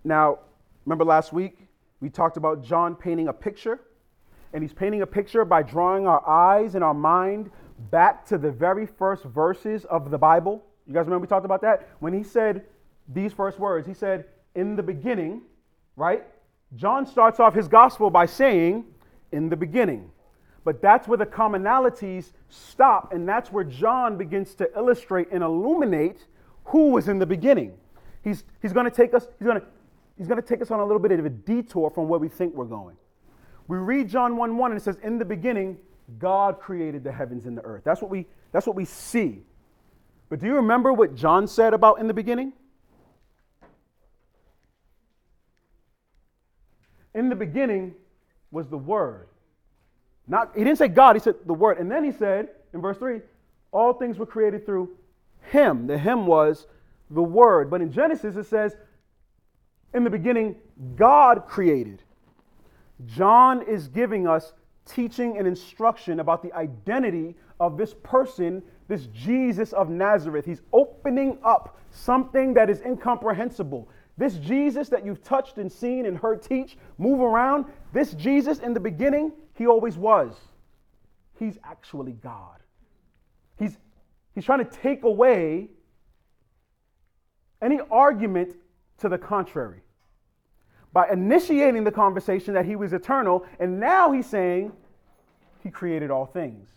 Now, 0.04 0.40
remember 0.86 1.06
last 1.06 1.34
week 1.34 1.68
we 2.02 2.10
talked 2.10 2.38
about 2.38 2.64
John 2.64 2.96
painting 2.96 3.28
a 3.28 3.34
picture? 3.34 3.80
And 4.54 4.64
he's 4.64 4.74
painting 4.74 5.02
a 5.02 5.08
picture 5.08 5.46
by 5.46 5.62
drawing 5.62 6.08
our 6.08 6.28
eyes 6.28 6.76
and 6.76 6.84
our 6.84 6.94
mind 6.94 7.52
back 7.92 8.26
to 8.28 8.38
the 8.38 8.52
very 8.52 8.86
first 8.86 9.24
verses 9.24 9.86
of 9.86 10.10
the 10.10 10.18
Bible. 10.18 10.64
You 10.88 10.94
guys 10.94 11.06
remember 11.06 11.22
we 11.22 11.28
talked 11.28 11.46
about 11.46 11.62
that? 11.62 11.90
When 12.00 12.14
he 12.14 12.24
said 12.24 12.66
these 13.08 13.32
first 13.32 13.60
words, 13.60 13.88
he 13.88 13.94
said, 13.94 14.26
In 14.56 14.76
the 14.76 14.84
beginning, 14.84 15.42
right? 15.96 16.24
John 16.76 17.06
starts 17.06 17.40
off 17.40 17.54
his 17.54 17.68
gospel 17.68 18.10
by 18.10 18.26
saying, 18.26 18.86
In 19.32 19.50
the 19.50 19.56
beginning. 19.56 20.12
But 20.64 20.82
that's 20.82 21.08
where 21.08 21.18
the 21.18 21.26
commonalities 21.26 22.32
stop, 22.50 23.14
and 23.14 23.28
that's 23.28 23.52
where 23.52 23.64
John 23.64 24.18
begins 24.18 24.54
to 24.56 24.70
illustrate 24.76 25.30
and 25.32 25.42
illuminate 25.44 26.26
who 26.66 26.92
was 26.92 27.08
in 27.08 27.18
the 27.18 27.26
beginning. 27.26 27.74
He's, 28.24 28.44
he's 28.62 28.74
going 28.74 28.86
to 28.86 28.92
take 28.92 29.14
us, 29.14 29.28
he's 29.40 29.48
going 29.48 29.62
to 29.62 29.68
he's 30.18 30.28
going 30.28 30.40
to 30.40 30.48
take 30.48 30.62
us 30.62 30.70
on 30.70 30.80
a 30.80 30.86
little 30.86 31.00
bit 31.00 31.12
of 31.12 31.26
a 31.26 31.30
detour 31.30 31.90
from 31.90 32.08
where 32.08 32.20
we 32.20 32.28
think 32.28 32.54
we're 32.54 32.66
going. 32.66 32.98
We 33.68 33.78
read 33.78 34.10
John 34.10 34.36
1 34.36 34.58
1 34.58 34.72
and 34.72 34.80
it 34.80 34.84
says, 34.84 34.98
In 35.02 35.18
the 35.18 35.26
beginning, 35.26 35.78
God 36.18 36.60
created 36.60 37.04
the 37.04 37.12
heavens 37.12 37.46
and 37.46 37.58
the 37.58 37.62
earth. 37.64 37.84
That's 37.84 38.02
what 38.02 38.12
we, 38.12 38.28
that's 38.52 38.68
what 38.68 38.76
we 38.76 38.86
see. 38.86 39.44
But 40.28 40.40
do 40.40 40.46
you 40.46 40.56
remember 40.56 40.94
what 40.94 41.16
John 41.16 41.48
said 41.48 41.74
about 41.74 42.00
in 42.00 42.08
the 42.08 42.14
beginning? 42.14 42.54
In 47.14 47.30
the 47.30 47.36
beginning 47.36 47.96
was 48.52 48.68
the 48.68 48.78
Word. 48.78 49.28
Not, 50.28 50.52
he 50.56 50.64
didn't 50.64 50.78
say 50.78 50.88
God, 50.88 51.16
he 51.16 51.20
said 51.20 51.36
the 51.46 51.54
Word. 51.54 51.80
And 51.80 51.92
then 51.92 52.04
he 52.04 52.12
said 52.12 52.50
in 52.74 52.82
verse 52.82 52.98
3 52.98 53.22
all 53.72 53.94
things 53.94 54.18
were 54.18 54.26
created 54.26 54.66
through 54.66 54.90
Him. 55.52 55.88
The 55.88 55.98
Him 55.98 56.26
was 56.26 56.68
the 57.10 57.24
Word. 57.24 57.70
But 57.70 57.82
in 57.82 57.92
Genesis, 57.92 58.36
it 58.36 58.46
says 58.46 58.76
in 59.94 60.04
the 60.04 60.10
beginning, 60.10 60.56
God 60.96 61.46
created. 61.48 62.04
John 63.06 63.62
is 63.64 63.88
giving 63.88 64.28
us 64.28 64.54
teaching 64.86 65.38
and 65.38 65.48
instruction 65.48 66.20
about 66.20 66.42
the 66.42 66.54
identity 66.54 67.36
of 67.60 67.78
this 67.78 67.94
person, 68.04 68.62
this 68.88 69.08
Jesus 69.08 69.74
of 69.74 69.90
Nazareth. 69.90 70.46
He's 70.46 70.62
opening 70.74 71.38
up 71.44 71.78
something 71.92 72.54
that 72.56 72.70
is 72.70 72.82
incomprehensible. 72.82 73.88
This 74.20 74.36
Jesus 74.36 74.90
that 74.90 75.06
you've 75.06 75.24
touched 75.24 75.60
and 75.60 75.72
seen 75.72 76.06
and 76.06 76.18
heard 76.18 76.44
teach, 76.44 76.78
move 76.98 77.22
around, 77.22 77.66
this 77.94 78.12
Jesus 78.16 78.60
in 78.60 78.74
the 78.74 78.80
beginning, 78.80 79.32
he 79.56 79.66
always 79.66 79.96
was. 79.96 80.36
He's 81.40 81.58
actually 81.64 82.12
God. 82.12 82.60
He's, 83.58 83.78
he's 84.36 84.44
trying 84.44 84.60
to 84.60 84.70
take 84.70 85.04
away 85.04 85.70
any 87.62 87.80
argument 87.90 88.58
to 88.98 89.08
the 89.08 89.18
contrary 89.18 89.84
by 90.92 91.10
initiating 91.10 91.86
the 91.86 91.92
conversation 91.92 92.54
that 92.56 92.66
he 92.66 92.76
was 92.76 92.92
eternal, 92.92 93.46
and 93.58 93.80
now 93.80 94.12
he's 94.12 94.26
saying 94.26 94.74
he 95.64 95.72
created 95.72 96.12
all 96.12 96.26
things. 96.26 96.68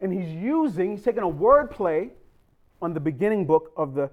And 0.00 0.12
he's 0.12 0.32
using, 0.32 0.92
he's 0.92 1.02
taking 1.02 1.24
a 1.24 1.28
word 1.28 1.72
play 1.72 2.10
on 2.80 2.94
the 2.94 3.00
beginning 3.00 3.44
book 3.44 3.72
of 3.76 3.94
the 3.94 4.08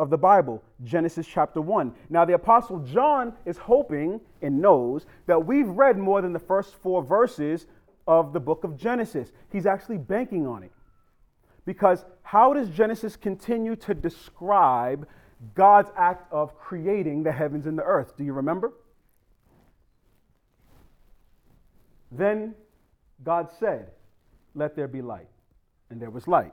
of 0.00 0.10
the 0.10 0.18
Bible, 0.18 0.62
Genesis 0.82 1.26
chapter 1.26 1.60
1. 1.60 1.92
Now, 2.08 2.24
the 2.24 2.34
Apostle 2.34 2.80
John 2.80 3.34
is 3.44 3.58
hoping 3.58 4.20
and 4.42 4.60
knows 4.60 5.06
that 5.26 5.46
we've 5.46 5.68
read 5.68 5.98
more 5.98 6.22
than 6.22 6.32
the 6.32 6.38
first 6.38 6.74
four 6.74 7.02
verses 7.02 7.66
of 8.06 8.32
the 8.32 8.40
book 8.40 8.64
of 8.64 8.76
Genesis. 8.76 9.30
He's 9.52 9.66
actually 9.66 9.98
banking 9.98 10.46
on 10.46 10.62
it. 10.62 10.72
Because 11.66 12.04
how 12.22 12.54
does 12.54 12.68
Genesis 12.70 13.14
continue 13.14 13.76
to 13.76 13.94
describe 13.94 15.06
God's 15.54 15.90
act 15.96 16.30
of 16.32 16.58
creating 16.58 17.22
the 17.22 17.32
heavens 17.32 17.66
and 17.66 17.78
the 17.78 17.82
earth. 17.82 18.16
Do 18.16 18.24
you 18.24 18.32
remember? 18.32 18.72
Then 22.12 22.54
God 23.24 23.48
said, 23.58 23.90
Let 24.54 24.76
there 24.76 24.88
be 24.88 25.02
light. 25.02 25.28
And 25.88 26.00
there 26.00 26.10
was 26.10 26.28
light. 26.28 26.52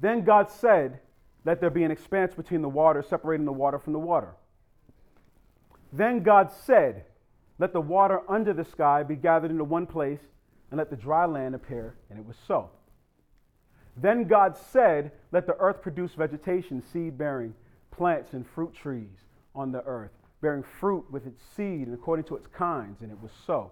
Then 0.00 0.22
God 0.22 0.50
said, 0.50 1.00
Let 1.48 1.62
there 1.62 1.70
be 1.70 1.82
an 1.82 1.90
expanse 1.90 2.34
between 2.34 2.60
the 2.60 2.68
water, 2.68 3.02
separating 3.02 3.46
the 3.46 3.52
water 3.52 3.78
from 3.78 3.94
the 3.94 3.98
water. 3.98 4.34
Then 5.94 6.22
God 6.22 6.50
said, 6.52 7.06
Let 7.58 7.72
the 7.72 7.80
water 7.80 8.20
under 8.28 8.52
the 8.52 8.66
sky 8.66 9.02
be 9.02 9.16
gathered 9.16 9.50
into 9.50 9.64
one 9.64 9.86
place, 9.86 10.20
and 10.70 10.76
let 10.76 10.90
the 10.90 10.96
dry 10.96 11.24
land 11.24 11.54
appear. 11.54 11.94
And 12.10 12.18
it 12.18 12.26
was 12.26 12.36
so. 12.46 12.68
Then 13.96 14.24
God 14.24 14.58
said, 14.58 15.10
Let 15.32 15.46
the 15.46 15.56
earth 15.58 15.80
produce 15.80 16.12
vegetation, 16.12 16.82
seed 16.82 17.16
bearing, 17.16 17.54
plants 17.92 18.34
and 18.34 18.46
fruit 18.46 18.74
trees 18.74 19.24
on 19.54 19.72
the 19.72 19.82
earth, 19.84 20.12
bearing 20.42 20.62
fruit 20.62 21.06
with 21.10 21.26
its 21.26 21.42
seed 21.56 21.86
and 21.86 21.94
according 21.94 22.26
to 22.26 22.36
its 22.36 22.46
kinds. 22.48 23.00
And 23.00 23.10
it 23.10 23.22
was 23.22 23.32
so. 23.46 23.70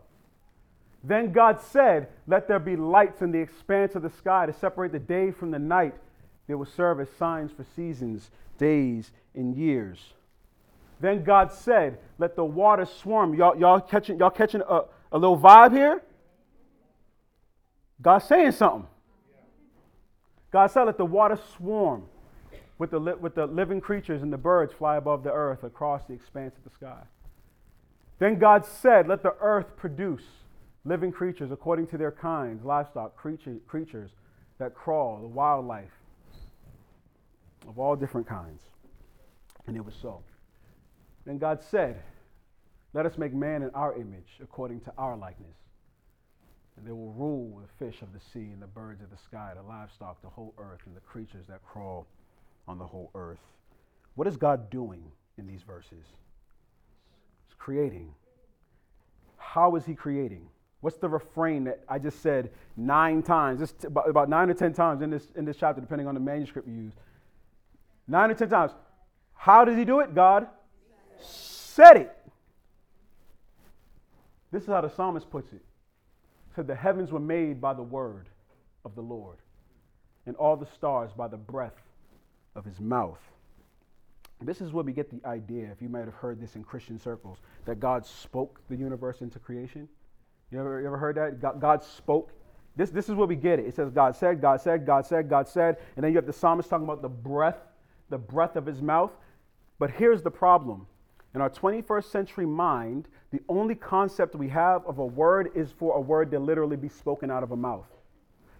Then 1.04 1.30
God 1.30 1.60
said, 1.60 2.08
Let 2.26 2.48
there 2.48 2.58
be 2.58 2.74
lights 2.74 3.20
in 3.20 3.32
the 3.32 3.38
expanse 3.38 3.94
of 3.96 4.02
the 4.02 4.08
sky 4.08 4.46
to 4.46 4.54
separate 4.54 4.92
the 4.92 4.98
day 4.98 5.30
from 5.30 5.50
the 5.50 5.58
night. 5.58 5.94
They 6.46 6.54
will 6.54 6.66
serve 6.66 7.00
as 7.00 7.08
signs 7.18 7.50
for 7.52 7.64
seasons, 7.74 8.30
days, 8.58 9.10
and 9.34 9.56
years. 9.56 9.98
Then 11.00 11.24
God 11.24 11.52
said, 11.52 11.98
Let 12.18 12.36
the 12.36 12.44
water 12.44 12.84
swarm. 12.84 13.34
Y'all, 13.34 13.56
y'all 13.58 13.80
catching, 13.80 14.18
y'all 14.18 14.30
catching 14.30 14.62
a, 14.62 14.82
a 15.12 15.18
little 15.18 15.38
vibe 15.38 15.72
here? 15.72 16.02
God's 18.00 18.26
saying 18.26 18.52
something. 18.52 18.86
God 20.50 20.68
said, 20.68 20.84
Let 20.84 20.96
the 20.96 21.04
water 21.04 21.38
swarm 21.56 22.04
with 22.78 22.90
the, 22.90 23.00
with 23.00 23.34
the 23.34 23.46
living 23.46 23.80
creatures 23.80 24.22
and 24.22 24.32
the 24.32 24.38
birds 24.38 24.72
fly 24.72 24.96
above 24.96 25.22
the 25.22 25.32
earth 25.32 25.64
across 25.64 26.04
the 26.04 26.14
expanse 26.14 26.56
of 26.56 26.64
the 26.64 26.70
sky. 26.70 27.02
Then 28.18 28.38
God 28.38 28.64
said, 28.64 29.08
Let 29.08 29.22
the 29.22 29.34
earth 29.40 29.76
produce 29.76 30.24
living 30.84 31.12
creatures 31.12 31.50
according 31.50 31.88
to 31.88 31.98
their 31.98 32.12
kinds, 32.12 32.64
livestock, 32.64 33.16
creature, 33.16 33.56
creatures 33.66 34.10
that 34.58 34.74
crawl, 34.74 35.18
the 35.20 35.26
wildlife 35.26 35.90
of 37.68 37.78
all 37.78 37.96
different 37.96 38.26
kinds. 38.26 38.62
And 39.66 39.76
it 39.76 39.84
was 39.84 39.94
so. 40.00 40.22
Then 41.24 41.38
God 41.38 41.62
said, 41.62 42.02
Let 42.94 43.06
us 43.06 43.18
make 43.18 43.34
man 43.34 43.62
in 43.62 43.70
our 43.70 43.94
image, 43.94 44.38
according 44.42 44.80
to 44.82 44.92
our 44.96 45.16
likeness. 45.16 45.56
And 46.76 46.86
they 46.86 46.92
will 46.92 47.12
rule 47.12 47.60
the 47.60 47.84
fish 47.84 48.02
of 48.02 48.12
the 48.12 48.20
sea 48.20 48.50
and 48.52 48.60
the 48.60 48.66
birds 48.66 49.02
of 49.02 49.10
the 49.10 49.16
sky, 49.16 49.52
the 49.56 49.62
livestock, 49.62 50.20
the 50.22 50.28
whole 50.28 50.54
earth, 50.58 50.80
and 50.86 50.94
the 50.94 51.00
creatures 51.00 51.46
that 51.48 51.64
crawl 51.64 52.06
on 52.68 52.78
the 52.78 52.86
whole 52.86 53.10
earth. 53.14 53.40
What 54.14 54.26
is 54.26 54.36
God 54.36 54.70
doing 54.70 55.02
in 55.38 55.46
these 55.46 55.62
verses? 55.62 56.04
He's 57.46 57.54
creating. 57.58 58.14
How 59.36 59.76
is 59.76 59.86
he 59.86 59.94
creating? 59.94 60.48
What's 60.80 60.98
the 60.98 61.08
refrain 61.08 61.64
that 61.64 61.80
I 61.88 61.98
just 61.98 62.22
said 62.22 62.50
nine 62.76 63.22
times? 63.22 63.60
Just 63.60 63.84
about, 63.84 64.28
nine 64.28 64.50
or 64.50 64.54
ten 64.54 64.72
times 64.72 65.02
in 65.02 65.10
this 65.10 65.28
in 65.34 65.44
this 65.44 65.56
chapter, 65.56 65.80
depending 65.80 66.06
on 66.06 66.14
the 66.14 66.20
manuscript 66.20 66.68
you 66.68 66.74
use. 66.74 66.92
Nine 68.08 68.30
or 68.30 68.34
ten 68.34 68.48
times. 68.48 68.72
How 69.34 69.64
does 69.64 69.76
he 69.76 69.84
do 69.84 70.00
it? 70.00 70.14
God 70.14 70.48
said 71.20 71.96
it. 71.96 72.16
This 74.52 74.62
is 74.62 74.68
how 74.68 74.80
the 74.80 74.90
psalmist 74.90 75.30
puts 75.30 75.52
it. 75.52 75.62
Said 76.54 76.66
the 76.66 76.74
heavens 76.74 77.12
were 77.12 77.20
made 77.20 77.60
by 77.60 77.74
the 77.74 77.82
word 77.82 78.28
of 78.84 78.94
the 78.94 79.02
Lord, 79.02 79.36
and 80.26 80.36
all 80.36 80.56
the 80.56 80.66
stars 80.66 81.10
by 81.12 81.28
the 81.28 81.36
breath 81.36 81.82
of 82.54 82.64
his 82.64 82.80
mouth. 82.80 83.18
This 84.42 84.60
is 84.60 84.72
where 84.72 84.84
we 84.84 84.92
get 84.92 85.10
the 85.10 85.26
idea, 85.26 85.70
if 85.72 85.80
you 85.80 85.88
might 85.88 86.04
have 86.04 86.14
heard 86.14 86.40
this 86.40 86.56
in 86.56 86.64
Christian 86.64 86.98
circles, 86.98 87.38
that 87.64 87.80
God 87.80 88.04
spoke 88.06 88.60
the 88.68 88.76
universe 88.76 89.22
into 89.22 89.38
creation. 89.38 89.88
You 90.50 90.60
ever, 90.60 90.80
you 90.80 90.86
ever 90.86 90.98
heard 90.98 91.16
that? 91.16 91.40
God, 91.40 91.60
God 91.60 91.82
spoke. 91.82 92.32
This, 92.76 92.90
this 92.90 93.08
is 93.08 93.14
where 93.14 93.26
we 93.26 93.36
get 93.36 93.58
it. 93.58 93.66
It 93.66 93.74
says 93.74 93.90
God 93.90 94.14
said, 94.14 94.40
God 94.40 94.60
said, 94.60 94.86
God 94.86 95.06
said, 95.06 95.30
God 95.30 95.48
said. 95.48 95.78
And 95.96 96.04
then 96.04 96.12
you 96.12 96.18
have 96.18 96.26
the 96.26 96.32
psalmist 96.32 96.68
talking 96.68 96.84
about 96.84 97.00
the 97.00 97.08
breath, 97.08 97.58
the 98.10 98.18
breath 98.18 98.56
of 98.56 98.66
his 98.66 98.82
mouth. 98.82 99.12
But 99.78 99.90
here's 99.90 100.22
the 100.22 100.30
problem. 100.30 100.86
In 101.34 101.40
our 101.40 101.50
21st 101.50 102.04
century 102.04 102.46
mind, 102.46 103.08
the 103.30 103.40
only 103.48 103.74
concept 103.74 104.34
we 104.34 104.48
have 104.48 104.86
of 104.86 104.98
a 104.98 105.04
word 105.04 105.50
is 105.54 105.70
for 105.70 105.96
a 105.96 106.00
word 106.00 106.30
to 106.30 106.38
literally 106.38 106.76
be 106.76 106.88
spoken 106.88 107.30
out 107.30 107.42
of 107.42 107.52
a 107.52 107.56
mouth. 107.56 107.88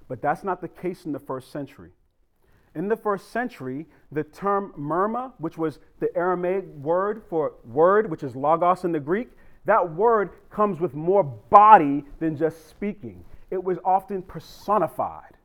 But 0.08 0.20
that's 0.20 0.44
not 0.44 0.60
the 0.60 0.68
case 0.68 1.06
in 1.06 1.12
the 1.12 1.18
first 1.18 1.50
century. 1.50 1.90
In 2.74 2.88
the 2.88 2.96
first 2.96 3.30
century, 3.30 3.86
the 4.12 4.24
term 4.24 4.74
memra, 4.78 5.32
which 5.38 5.56
was 5.56 5.78
the 5.98 6.14
Aramaic 6.14 6.66
word 6.74 7.22
for 7.30 7.54
word, 7.64 8.10
which 8.10 8.22
is 8.22 8.36
logos 8.36 8.84
in 8.84 8.92
the 8.92 9.00
Greek, 9.00 9.30
that 9.64 9.94
word 9.94 10.30
comes 10.50 10.78
with 10.78 10.94
more 10.94 11.24
body 11.24 12.04
than 12.20 12.36
just 12.36 12.68
speaking. 12.68 13.24
It 13.50 13.62
was 13.62 13.78
often 13.84 14.20
personified. 14.20 15.35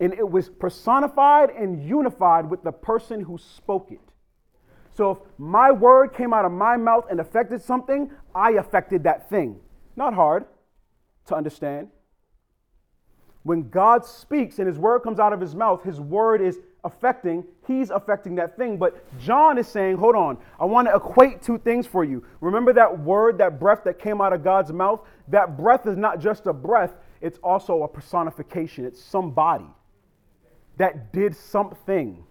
And 0.00 0.14
it 0.14 0.28
was 0.28 0.48
personified 0.48 1.50
and 1.50 1.86
unified 1.86 2.48
with 2.48 2.62
the 2.64 2.72
person 2.72 3.20
who 3.20 3.36
spoke 3.38 3.92
it. 3.92 4.00
So 4.94 5.10
if 5.12 5.18
my 5.38 5.70
word 5.70 6.14
came 6.14 6.32
out 6.32 6.44
of 6.44 6.52
my 6.52 6.76
mouth 6.76 7.04
and 7.10 7.20
affected 7.20 7.62
something, 7.62 8.10
I 8.34 8.52
affected 8.52 9.04
that 9.04 9.30
thing. 9.30 9.60
Not 9.96 10.14
hard 10.14 10.46
to 11.26 11.36
understand. 11.36 11.88
When 13.42 13.68
God 13.70 14.04
speaks 14.04 14.58
and 14.58 14.66
his 14.66 14.78
word 14.78 15.00
comes 15.00 15.18
out 15.18 15.32
of 15.32 15.40
his 15.40 15.54
mouth, 15.54 15.82
his 15.82 16.00
word 16.00 16.42
is 16.42 16.58
affecting, 16.84 17.44
he's 17.66 17.90
affecting 17.90 18.34
that 18.36 18.56
thing. 18.56 18.78
But 18.78 19.02
John 19.18 19.58
is 19.58 19.68
saying, 19.68 19.96
hold 19.96 20.16
on, 20.16 20.38
I 20.58 20.64
want 20.64 20.88
to 20.88 20.94
equate 20.94 21.42
two 21.42 21.58
things 21.58 21.86
for 21.86 22.04
you. 22.04 22.24
Remember 22.40 22.72
that 22.72 23.00
word, 23.00 23.38
that 23.38 23.60
breath 23.60 23.84
that 23.84 23.98
came 23.98 24.20
out 24.20 24.32
of 24.32 24.42
God's 24.42 24.72
mouth? 24.72 25.00
That 25.28 25.56
breath 25.56 25.86
is 25.86 25.96
not 25.96 26.20
just 26.20 26.46
a 26.46 26.52
breath, 26.52 26.92
it's 27.20 27.38
also 27.42 27.82
a 27.82 27.88
personification. 27.88 28.84
It's 28.84 29.02
somebody 29.02 29.66
that 30.80 31.12
did 31.12 31.36
something. 31.36 32.24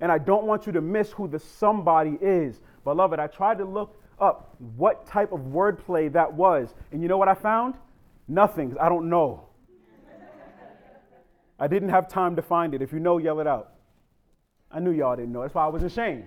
And 0.00 0.12
I 0.12 0.18
don't 0.18 0.44
want 0.46 0.66
you 0.66 0.72
to 0.72 0.80
miss 0.80 1.10
who 1.10 1.26
the 1.26 1.40
somebody 1.40 2.16
is. 2.20 2.60
Beloved, 2.84 3.18
I 3.18 3.26
tried 3.26 3.58
to 3.58 3.64
look 3.64 4.00
up 4.20 4.54
what 4.76 5.04
type 5.04 5.32
of 5.32 5.40
wordplay 5.40 6.12
that 6.12 6.32
was. 6.32 6.74
And 6.92 7.02
you 7.02 7.08
know 7.08 7.18
what 7.18 7.26
I 7.26 7.34
found? 7.34 7.74
Nothing. 8.28 8.76
I 8.80 8.88
don't 8.88 9.10
know. 9.10 9.48
I 11.58 11.66
didn't 11.66 11.88
have 11.88 12.06
time 12.06 12.36
to 12.36 12.42
find 12.42 12.72
it. 12.72 12.82
If 12.82 12.92
you 12.92 13.00
know, 13.00 13.18
yell 13.18 13.40
it 13.40 13.48
out. 13.48 13.72
I 14.70 14.78
knew 14.78 14.92
y'all 14.92 15.16
didn't 15.16 15.32
know. 15.32 15.42
That's 15.42 15.54
why 15.54 15.64
I 15.64 15.68
was 15.68 15.82
ashamed. 15.82 16.26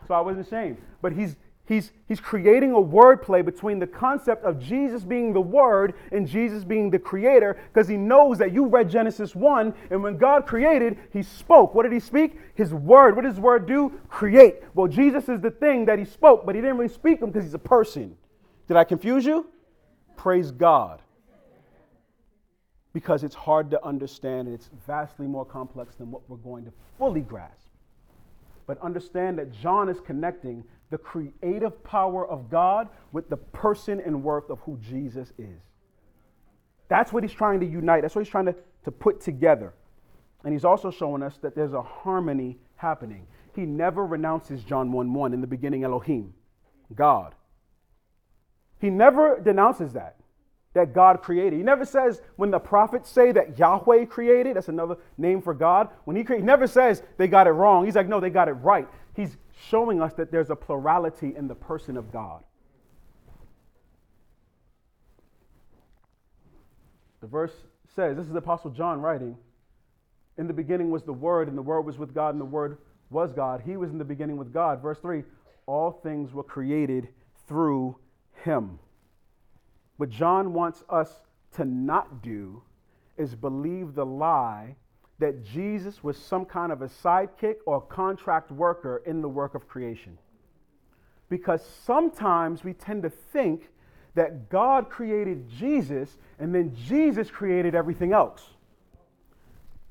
That's 0.00 0.10
why 0.10 0.18
I 0.18 0.20
wasn't 0.20 0.46
ashamed. 0.46 0.76
But 1.00 1.14
he's 1.14 1.34
he's 1.66 1.92
he's 2.06 2.20
creating 2.20 2.72
a 2.72 2.80
wordplay 2.80 3.44
between 3.44 3.78
the 3.78 3.86
concept 3.86 4.44
of 4.44 4.58
Jesus 4.58 5.04
being 5.04 5.32
the 5.32 5.40
Word 5.40 5.94
and 6.12 6.26
Jesus 6.26 6.64
being 6.64 6.90
the 6.90 6.98
Creator, 6.98 7.58
because 7.72 7.88
he 7.88 7.96
knows 7.96 8.38
that 8.38 8.52
you 8.52 8.66
read 8.66 8.90
Genesis 8.90 9.34
1, 9.34 9.74
and 9.90 10.02
when 10.02 10.16
God 10.16 10.46
created, 10.46 10.98
he 11.12 11.22
spoke. 11.22 11.74
What 11.74 11.84
did 11.84 11.92
he 11.92 12.00
speak? 12.00 12.38
His 12.54 12.72
word. 12.72 13.16
What 13.16 13.24
does 13.24 13.34
his 13.34 13.40
word 13.40 13.66
do? 13.66 13.92
Create. 14.08 14.56
Well, 14.74 14.88
Jesus 14.88 15.28
is 15.28 15.40
the 15.40 15.50
thing 15.50 15.84
that 15.86 15.98
he 15.98 16.04
spoke, 16.04 16.46
but 16.46 16.54
he 16.54 16.60
didn't 16.60 16.78
really 16.78 16.92
speak 16.92 17.20
him 17.20 17.30
because 17.30 17.44
he's 17.44 17.54
a 17.54 17.58
person. 17.58 18.16
Did 18.68 18.76
I 18.76 18.84
confuse 18.84 19.24
you? 19.24 19.46
Praise 20.16 20.50
God 20.50 21.00
because 22.94 23.24
it's 23.24 23.34
hard 23.34 23.70
to 23.72 23.84
understand 23.84 24.46
and 24.48 24.54
it's 24.54 24.70
vastly 24.86 25.26
more 25.26 25.44
complex 25.44 25.96
than 25.96 26.10
what 26.10 26.22
we're 26.30 26.36
going 26.38 26.64
to 26.64 26.72
fully 26.96 27.20
grasp. 27.20 27.66
But 28.66 28.80
understand 28.80 29.38
that 29.38 29.52
John 29.52 29.90
is 29.90 30.00
connecting 30.00 30.64
the 30.94 30.98
creative 30.98 31.82
power 31.82 32.24
of 32.24 32.48
God 32.48 32.88
with 33.10 33.28
the 33.28 33.36
person 33.36 34.00
and 34.06 34.22
work 34.22 34.48
of 34.48 34.60
who 34.60 34.78
Jesus 34.78 35.32
is. 35.38 35.60
That's 36.86 37.12
what 37.12 37.24
he's 37.24 37.32
trying 37.32 37.58
to 37.58 37.66
unite, 37.66 38.02
that's 38.02 38.14
what 38.14 38.24
he's 38.24 38.30
trying 38.30 38.46
to, 38.46 38.54
to 38.84 38.92
put 38.92 39.20
together. 39.20 39.74
And 40.44 40.52
he's 40.52 40.64
also 40.64 40.92
showing 40.92 41.20
us 41.20 41.36
that 41.38 41.56
there's 41.56 41.72
a 41.72 41.82
harmony 41.82 42.58
happening. 42.76 43.26
He 43.56 43.62
never 43.62 44.06
renounces 44.06 44.62
John 44.62 44.92
1 44.92 45.12
1 45.12 45.34
in 45.34 45.40
the 45.40 45.48
beginning, 45.48 45.82
Elohim, 45.82 46.32
God. 46.94 47.34
He 48.78 48.88
never 48.88 49.40
denounces 49.40 49.94
that 49.94 50.14
that 50.74 50.94
God 50.94 51.22
created. 51.22 51.56
He 51.56 51.64
never 51.64 51.84
says 51.84 52.22
when 52.36 52.52
the 52.52 52.60
prophets 52.60 53.10
say 53.10 53.32
that 53.32 53.58
Yahweh 53.58 54.04
created, 54.04 54.54
that's 54.54 54.68
another 54.68 54.98
name 55.18 55.42
for 55.42 55.54
God. 55.54 55.88
When 56.04 56.16
he, 56.16 56.22
created, 56.22 56.42
he 56.42 56.46
never 56.46 56.68
says 56.68 57.02
they 57.16 57.26
got 57.26 57.48
it 57.48 57.52
wrong. 57.52 57.84
He's 57.84 57.96
like, 57.96 58.08
no, 58.08 58.20
they 58.20 58.30
got 58.30 58.48
it 58.48 58.52
right. 58.52 58.88
He's 59.14 59.36
showing 59.68 60.00
us 60.00 60.12
that 60.14 60.30
there's 60.30 60.50
a 60.50 60.56
plurality 60.56 61.34
in 61.36 61.48
the 61.48 61.54
person 61.54 61.96
of 61.96 62.12
God. 62.12 62.42
The 67.20 67.26
verse 67.26 67.54
says, 67.94 68.16
this 68.16 68.26
is 68.26 68.32
the 68.32 68.38
Apostle 68.38 68.70
John 68.70 69.00
writing, 69.00 69.36
in 70.36 70.46
the 70.46 70.52
beginning 70.52 70.90
was 70.90 71.04
the 71.04 71.12
Word, 71.12 71.48
and 71.48 71.56
the 71.56 71.62
Word 71.62 71.82
was 71.82 71.96
with 71.96 72.14
God, 72.14 72.34
and 72.34 72.40
the 72.40 72.44
Word 72.44 72.78
was 73.10 73.32
God. 73.32 73.62
He 73.64 73.76
was 73.76 73.90
in 73.90 73.98
the 73.98 74.04
beginning 74.04 74.36
with 74.36 74.52
God. 74.52 74.82
Verse 74.82 74.98
3 74.98 75.22
all 75.66 75.90
things 75.90 76.32
were 76.32 76.42
created 76.42 77.08
through 77.48 77.96
him. 78.44 78.78
What 79.96 80.10
John 80.10 80.52
wants 80.52 80.82
us 80.88 81.22
to 81.56 81.64
not 81.64 82.22
do 82.22 82.62
is 83.16 83.34
believe 83.34 83.94
the 83.94 84.04
lie 84.04 84.76
that 85.24 85.42
Jesus 85.42 86.04
was 86.04 86.18
some 86.18 86.44
kind 86.44 86.70
of 86.70 86.82
a 86.82 86.86
sidekick 86.86 87.54
or 87.64 87.80
contract 87.80 88.50
worker 88.50 89.02
in 89.06 89.22
the 89.22 89.28
work 89.28 89.54
of 89.54 89.66
creation. 89.66 90.18
Because 91.30 91.66
sometimes 91.86 92.62
we 92.62 92.74
tend 92.74 93.04
to 93.04 93.08
think 93.08 93.70
that 94.16 94.50
God 94.50 94.90
created 94.90 95.48
Jesus 95.48 96.18
and 96.38 96.54
then 96.54 96.76
Jesus 96.76 97.30
created 97.30 97.74
everything 97.74 98.12
else. 98.12 98.42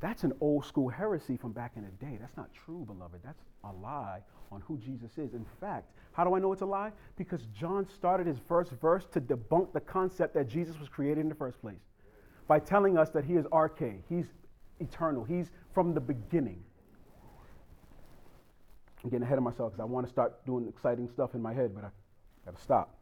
That's 0.02 0.24
an 0.24 0.34
old 0.40 0.68
school 0.68 0.88
heresy 0.88 1.36
from 1.36 1.52
back 1.52 1.72
in 1.78 1.82
the 1.82 2.06
day. 2.06 2.20
That's 2.22 2.38
not 2.38 2.52
true, 2.54 2.86
beloved. 2.86 3.20
That's 3.26 3.42
a 3.64 3.72
lie 3.72 4.20
on 4.52 4.62
who 4.68 4.78
Jesus 4.78 5.18
is. 5.18 5.34
In 5.34 5.48
fact, 5.60 5.90
how 6.12 6.24
do 6.26 6.36
I 6.36 6.40
know 6.40 6.54
it's 6.54 6.62
a 6.62 6.68
lie? 6.68 6.92
Because 7.18 7.42
John 7.60 7.88
started 7.96 8.28
his 8.28 8.38
first 8.48 8.70
verse 8.80 9.08
to 9.14 9.20
debunk 9.20 9.74
the 9.74 9.80
concept 9.80 10.36
that 10.36 10.48
Jesus 10.48 10.80
was 10.80 10.90
created 10.90 11.22
in 11.22 11.30
the 11.30 11.34
first 11.34 11.60
place 11.60 11.82
by 12.48 12.60
telling 12.60 13.00
us 13.00 13.10
that 13.10 13.26
he 13.26 13.34
is 13.34 13.46
arche, 13.46 13.96
he's 14.08 14.26
eternal, 14.84 15.24
he's 15.24 15.52
from 15.74 15.94
the 15.94 16.02
beginning. 16.02 16.64
I'm 19.04 19.10
getting 19.10 19.24
ahead 19.24 19.38
of 19.38 19.44
myself 19.44 19.72
because 19.72 19.82
I 19.82 19.86
want 19.86 20.06
to 20.06 20.12
start 20.12 20.46
doing 20.46 20.68
exciting 20.68 21.10
stuff 21.10 21.36
in 21.36 21.42
my 21.42 21.54
head, 21.54 21.74
but 21.76 21.84
I 21.84 21.90
got 22.46 22.56
to 22.56 22.62
stop. 22.62 22.96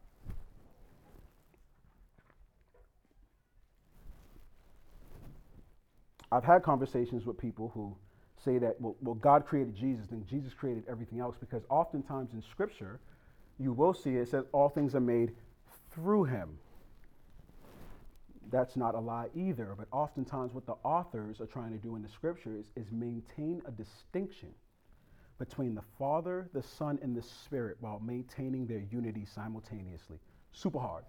I've 6.32 6.44
had 6.44 6.62
conversations 6.62 7.26
with 7.26 7.36
people 7.38 7.70
who 7.74 7.94
say 8.42 8.58
that, 8.58 8.80
well, 8.80 8.96
well, 9.02 9.14
God 9.14 9.46
created 9.46 9.76
Jesus, 9.76 10.06
then 10.08 10.24
Jesus 10.28 10.54
created 10.54 10.84
everything 10.88 11.20
else, 11.20 11.36
because 11.38 11.62
oftentimes 11.68 12.32
in 12.32 12.42
Scripture, 12.42 12.98
you 13.58 13.72
will 13.72 13.94
see 13.94 14.16
it 14.16 14.28
says 14.28 14.44
all 14.52 14.68
things 14.68 14.94
are 14.94 15.00
made 15.00 15.32
through 15.94 16.24
him. 16.24 16.58
That's 18.50 18.76
not 18.76 18.94
a 18.94 19.00
lie 19.00 19.28
either, 19.34 19.74
but 19.76 19.88
oftentimes 19.92 20.52
what 20.52 20.66
the 20.66 20.74
authors 20.84 21.40
are 21.40 21.46
trying 21.46 21.72
to 21.72 21.78
do 21.78 21.96
in 21.96 22.02
the 22.02 22.08
Scriptures 22.08 22.66
is 22.76 22.86
maintain 22.90 23.62
a 23.66 23.70
distinction 23.70 24.50
between 25.38 25.74
the 25.74 25.82
Father, 25.98 26.48
the 26.52 26.62
Son, 26.62 26.98
and 27.02 27.16
the 27.16 27.22
Spirit 27.22 27.76
while 27.80 28.00
maintaining 28.00 28.66
their 28.66 28.82
unity 28.90 29.24
simultaneously. 29.24 30.18
Super 30.52 30.78
hard. 30.78 31.04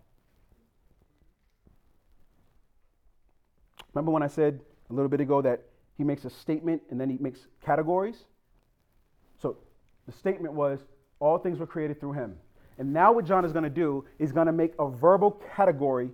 Remember 3.93 4.11
when 4.11 4.23
I 4.23 4.27
said 4.27 4.61
a 4.89 4.93
little 4.93 5.09
bit 5.09 5.21
ago 5.21 5.41
that 5.41 5.65
he 5.97 6.03
makes 6.03 6.25
a 6.25 6.29
statement 6.29 6.81
and 6.89 6.99
then 6.99 7.09
he 7.09 7.17
makes 7.19 7.47
categories. 7.63 8.25
So 9.39 9.57
the 10.07 10.11
statement 10.11 10.53
was, 10.53 10.79
all 11.19 11.37
things 11.37 11.59
were 11.59 11.67
created 11.67 11.99
through 11.99 12.13
him. 12.13 12.35
And 12.79 12.91
now 12.91 13.11
what 13.11 13.25
John 13.25 13.45
is 13.45 13.51
going 13.51 13.63
to 13.65 13.69
do 13.69 14.05
is 14.17 14.31
going 14.31 14.47
to 14.47 14.53
make 14.53 14.73
a 14.79 14.89
verbal 14.89 15.39
category 15.55 16.09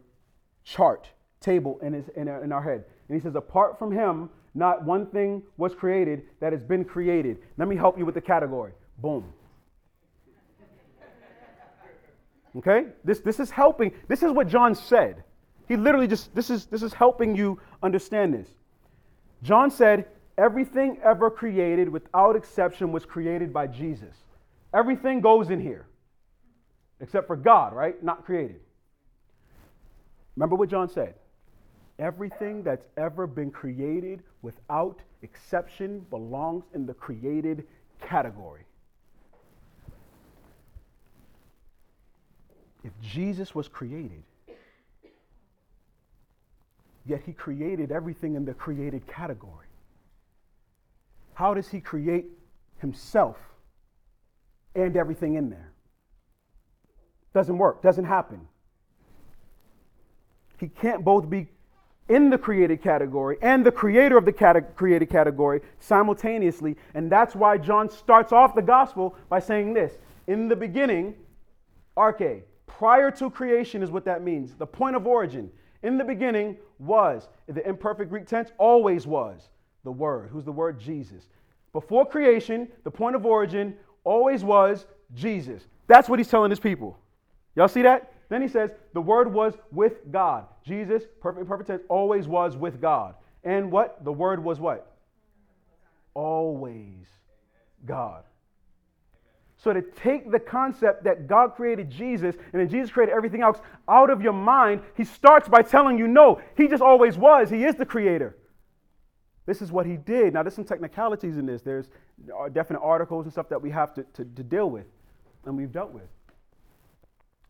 chart, 0.70 1.10
table 1.40 1.80
in, 1.82 1.94
his, 1.94 2.06
in, 2.16 2.28
our, 2.28 2.44
in 2.44 2.52
our 2.52 2.62
head. 2.62 2.86
And 3.08 3.16
he 3.16 3.22
says, 3.22 3.36
apart 3.36 3.80
from 3.80 3.92
him, 3.92 4.30
not 4.54 4.84
one 4.84 5.08
thing 5.08 5.42
was 5.58 5.74
created 5.74 6.24
that 6.40 6.54
has 6.54 6.64
been 6.64 6.86
created. 6.86 7.38
Let 7.58 7.68
me 7.68 7.76
help 7.76 7.98
you 7.98 8.06
with 8.06 8.16
the 8.16 8.22
category. 8.22 8.74
Boom. 9.00 9.34
Okay? 12.58 12.88
This, 13.04 13.20
this 13.20 13.40
is 13.40 13.50
helping. 13.50 13.92
This 14.08 14.24
is 14.24 14.32
what 14.32 14.48
John 14.48 14.76
said. 14.76 15.24
He 15.68 15.76
literally 15.76 16.08
just, 16.08 16.34
this 16.34 16.50
is, 16.50 16.66
this 16.66 16.82
is 16.82 16.94
helping 16.94 17.36
you 17.36 17.60
understand 17.84 18.34
this. 18.34 18.48
John 19.44 19.70
said, 19.72 20.06
everything 20.38 20.98
ever 21.04 21.30
created 21.30 21.90
without 21.90 22.36
exception 22.36 22.92
was 22.92 23.06
created 23.06 23.54
by 23.54 23.68
Jesus. 23.68 24.16
Everything 24.74 25.22
goes 25.22 25.50
in 25.50 25.62
here, 25.62 25.86
except 27.00 27.28
for 27.28 27.36
God, 27.36 27.74
right? 27.74 28.02
Not 28.04 28.26
created. 28.26 28.60
Remember 30.40 30.56
what 30.56 30.70
John 30.70 30.88
said? 30.88 31.16
Everything 32.00 32.64
that's 32.64 32.86
ever 32.96 33.28
been 33.28 33.52
created 33.52 34.24
without 34.42 34.98
exception 35.22 36.00
belongs 36.10 36.64
in 36.74 36.86
the 36.86 36.94
created 36.94 37.68
category. 38.00 38.62
If 42.86 42.94
Jesus 43.02 43.54
was 43.54 43.68
created, 43.68 44.24
yet 47.06 47.22
he 47.26 47.34
created 47.34 47.92
everything 47.92 48.36
in 48.36 48.46
the 48.46 48.54
created 48.54 49.06
category, 49.08 49.68
how 51.34 51.54
does 51.54 51.68
he 51.68 51.82
create 51.82 52.28
himself 52.78 53.36
and 54.74 54.96
everything 54.96 55.34
in 55.36 55.50
there? 55.50 55.74
Doesn't 57.34 57.58
work, 57.58 57.84
doesn't 57.84 58.06
happen. 58.06 58.48
He 60.60 60.68
can't 60.68 61.04
both 61.04 61.30
be 61.30 61.48
in 62.10 62.30
the 62.30 62.38
created 62.38 62.82
category 62.82 63.38
and 63.42 63.66
the 63.66 63.72
creator 63.72 64.18
of 64.18 64.26
the 64.26 64.32
cate- 64.32 64.76
created 64.76 65.10
category 65.10 65.62
simultaneously. 65.80 66.76
And 66.96 67.10
that's 67.12 67.36
why 67.36 67.58
John 67.58 67.90
starts 67.90 68.32
off 68.32 68.56
the 68.56 68.62
gospel 68.62 69.16
by 69.30 69.40
saying 69.40 69.74
this 69.74 69.98
In 70.28 70.48
the 70.48 70.56
beginning, 70.56 71.16
arche, 71.96 72.42
prior 72.66 73.12
to 73.12 73.30
creation 73.30 73.84
is 73.84 73.92
what 73.92 74.06
that 74.06 74.24
means. 74.24 74.56
The 74.56 74.68
point 74.68 74.96
of 74.96 75.08
origin. 75.08 75.52
In 75.82 75.98
the 75.98 76.04
beginning 76.04 76.58
was, 76.78 77.30
in 77.48 77.56
the 77.56 77.66
imperfect 77.68 78.10
Greek 78.10 78.28
tense, 78.28 78.52
always 78.58 79.08
was 79.08 79.50
the 79.86 79.92
Word. 79.92 80.30
Who's 80.30 80.44
the 80.44 80.52
Word? 80.52 80.78
Jesus. 80.78 81.30
Before 81.72 82.06
creation, 82.06 82.68
the 82.84 82.92
point 82.92 83.16
of 83.16 83.26
origin 83.26 83.76
always 84.04 84.44
was 84.44 84.88
Jesus. 85.14 85.68
That's 85.88 86.10
what 86.10 86.20
he's 86.20 86.28
telling 86.28 86.50
his 86.50 86.60
people. 86.60 86.98
Y'all 87.56 87.68
see 87.68 87.84
that? 87.84 88.12
Then 88.30 88.42
he 88.44 88.48
says, 88.48 88.72
the 88.94 89.02
Word 89.02 89.34
was 89.34 89.56
with 89.72 90.12
God. 90.12 90.46
Jesus, 90.64 91.04
perfect, 91.20 91.48
perfect 91.48 91.68
tense, 91.68 91.82
always 91.90 92.28
was 92.28 92.56
with 92.56 92.80
God. 92.80 93.16
And 93.44 93.72
what? 93.72 94.04
The 94.06 94.14
Word 94.14 94.44
was 94.44 94.60
what? 94.60 94.96
Always 96.14 97.08
God. 97.86 98.24
So 99.58 99.74
to 99.74 99.82
take 99.82 100.32
the 100.32 100.40
concept 100.40 101.04
that 101.04 101.28
God 101.28 101.56
created 101.56 101.90
Jesus 101.90 102.36
and 102.54 102.62
then 102.62 102.70
Jesus 102.70 102.92
created 102.92 103.14
everything 103.14 103.42
else 103.42 103.60
out 103.90 104.10
of 104.10 104.22
your 104.22 104.34
mind, 104.34 104.82
he 104.96 105.04
starts 105.04 105.50
by 105.50 105.64
telling 105.64 105.98
you, 105.98 106.08
no, 106.08 106.40
he 106.56 106.68
just 106.68 106.82
always 106.82 107.18
was. 107.18 107.50
He 107.50 107.66
is 107.66 107.76
the 107.76 107.86
creator. 107.86 108.38
This 109.46 109.62
is 109.62 109.72
what 109.72 109.86
he 109.86 109.98
did. 109.98 110.34
Now, 110.34 110.44
there's 110.44 110.54
some 110.54 110.64
technicalities 110.64 111.38
in 111.38 111.46
this. 111.46 111.62
There's 111.62 111.90
uh, 112.40 112.50
definite 112.50 112.80
articles 112.80 113.26
and 113.26 113.34
stuff 113.34 113.50
that 113.50 113.62
we 113.62 113.72
have 113.72 113.94
to, 113.96 114.04
to, 114.14 114.24
to 114.24 114.44
deal 114.44 114.70
with 114.70 114.86
and 115.46 115.58
we've 115.58 115.72
dealt 115.72 115.92
with. 115.92 116.08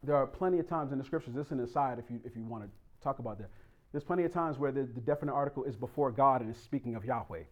There 0.04 0.16
are 0.16 0.26
plenty 0.26 0.60
of 0.60 0.68
times 0.68 0.92
in 0.92 0.98
the 0.98 1.04
scriptures, 1.04 1.34
this 1.34 1.48
is 1.48 1.52
an 1.52 1.60
aside 1.60 2.00
if 2.00 2.10
you, 2.10 2.20
if 2.24 2.36
you 2.36 2.44
want 2.44 2.64
to 2.64 2.70
talk 3.04 3.20
about 3.20 3.38
that. 3.40 3.50
There's 3.92 4.04
plenty 4.04 4.24
of 4.24 4.34
times 4.34 4.58
where 4.58 4.72
the, 4.72 4.84
the 4.84 5.02
definite 5.02 5.34
article 5.34 5.64
is 5.64 5.76
before 5.76 6.12
God 6.12 6.42
and 6.42 6.54
is 6.54 6.62
speaking 6.62 6.96
of 6.96 7.04
Yahweh. 7.04 7.44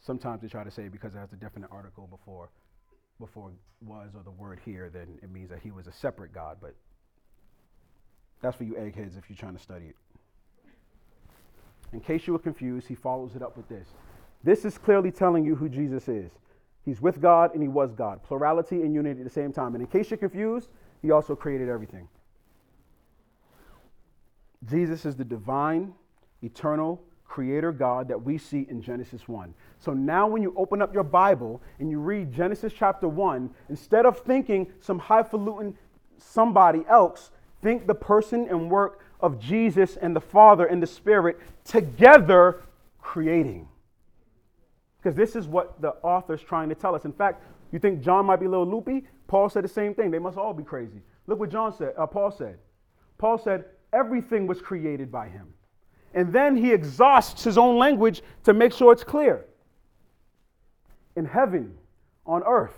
Sometimes 0.00 0.42
they 0.42 0.48
try 0.48 0.62
to 0.62 0.70
say 0.70 0.88
because 0.88 1.14
it 1.14 1.18
has 1.18 1.30
the 1.30 1.36
definite 1.36 1.70
article 1.72 2.06
before 2.06 2.50
before 3.18 3.50
was 3.80 4.10
or 4.14 4.22
the 4.22 4.30
word 4.30 4.60
here, 4.64 4.90
then 4.92 5.18
it 5.22 5.30
means 5.30 5.48
that 5.48 5.60
he 5.60 5.70
was 5.70 5.86
a 5.86 5.92
separate 5.92 6.34
God. 6.34 6.58
But 6.60 6.74
that's 8.42 8.56
for 8.56 8.64
you 8.64 8.76
eggheads 8.76 9.16
if 9.16 9.24
you're 9.28 9.36
trying 9.36 9.56
to 9.56 9.62
study 9.62 9.86
it. 9.86 9.96
In 11.92 12.00
case 12.00 12.26
you 12.26 12.32
were 12.32 12.38
confused, 12.38 12.88
he 12.88 12.94
follows 12.94 13.34
it 13.34 13.42
up 13.42 13.56
with 13.56 13.68
this. 13.68 13.88
This 14.44 14.64
is 14.64 14.76
clearly 14.76 15.10
telling 15.10 15.44
you 15.44 15.56
who 15.56 15.68
Jesus 15.68 16.08
is. 16.08 16.30
He's 16.84 17.00
with 17.00 17.20
God 17.20 17.52
and 17.54 17.62
he 17.62 17.68
was 17.68 17.94
God. 17.94 18.22
Plurality 18.22 18.82
and 18.82 18.94
unity 18.94 19.20
at 19.20 19.24
the 19.24 19.32
same 19.32 19.52
time. 19.52 19.74
And 19.74 19.82
in 19.82 19.88
case 19.88 20.10
you're 20.10 20.18
confused, 20.18 20.68
he 21.02 21.10
also 21.10 21.36
created 21.36 21.68
everything. 21.68 22.08
Jesus 24.68 25.04
is 25.04 25.16
the 25.16 25.24
divine, 25.24 25.94
eternal, 26.42 27.02
creator 27.24 27.72
God 27.72 28.08
that 28.08 28.22
we 28.22 28.38
see 28.38 28.66
in 28.70 28.80
Genesis 28.80 29.28
1. 29.28 29.52
So 29.78 29.92
now, 29.92 30.26
when 30.26 30.42
you 30.42 30.54
open 30.56 30.80
up 30.80 30.94
your 30.94 31.02
Bible 31.04 31.60
and 31.78 31.90
you 31.90 31.98
read 31.98 32.32
Genesis 32.32 32.72
chapter 32.76 33.08
1, 33.08 33.50
instead 33.68 34.06
of 34.06 34.20
thinking 34.20 34.72
some 34.80 34.98
highfalutin 34.98 35.76
somebody 36.18 36.84
else, 36.88 37.30
think 37.62 37.86
the 37.86 37.94
person 37.94 38.46
and 38.48 38.70
work 38.70 39.04
of 39.20 39.38
Jesus 39.38 39.96
and 39.96 40.14
the 40.14 40.20
Father 40.20 40.66
and 40.66 40.82
the 40.82 40.86
Spirit 40.86 41.38
together 41.64 42.62
creating. 43.00 43.68
Because 44.98 45.14
this 45.14 45.36
is 45.36 45.46
what 45.46 45.80
the 45.80 45.90
author's 46.02 46.42
trying 46.42 46.68
to 46.68 46.74
tell 46.74 46.94
us. 46.94 47.04
In 47.04 47.12
fact, 47.12 47.42
you 47.72 47.78
think 47.78 48.02
John 48.02 48.26
might 48.26 48.40
be 48.40 48.46
a 48.46 48.48
little 48.48 48.66
loopy? 48.66 49.04
Paul 49.26 49.48
said 49.48 49.64
the 49.64 49.68
same 49.68 49.94
thing. 49.94 50.10
They 50.10 50.18
must 50.18 50.38
all 50.38 50.54
be 50.54 50.62
crazy. 50.62 51.00
Look 51.26 51.40
what 51.40 51.50
John 51.50 51.72
said. 51.76 51.94
Uh, 51.98 52.06
Paul 52.06 52.30
said. 52.30 52.58
Paul 53.18 53.38
said 53.38 53.64
everything 53.92 54.46
was 54.46 54.60
created 54.60 55.10
by 55.10 55.28
him. 55.28 55.48
And 56.14 56.32
then 56.32 56.56
he 56.56 56.72
exhausts 56.72 57.44
his 57.44 57.58
own 57.58 57.76
language 57.78 58.22
to 58.44 58.54
make 58.54 58.72
sure 58.72 58.92
it's 58.92 59.04
clear. 59.04 59.44
In 61.16 61.24
heaven, 61.24 61.74
on 62.24 62.42
earth, 62.44 62.76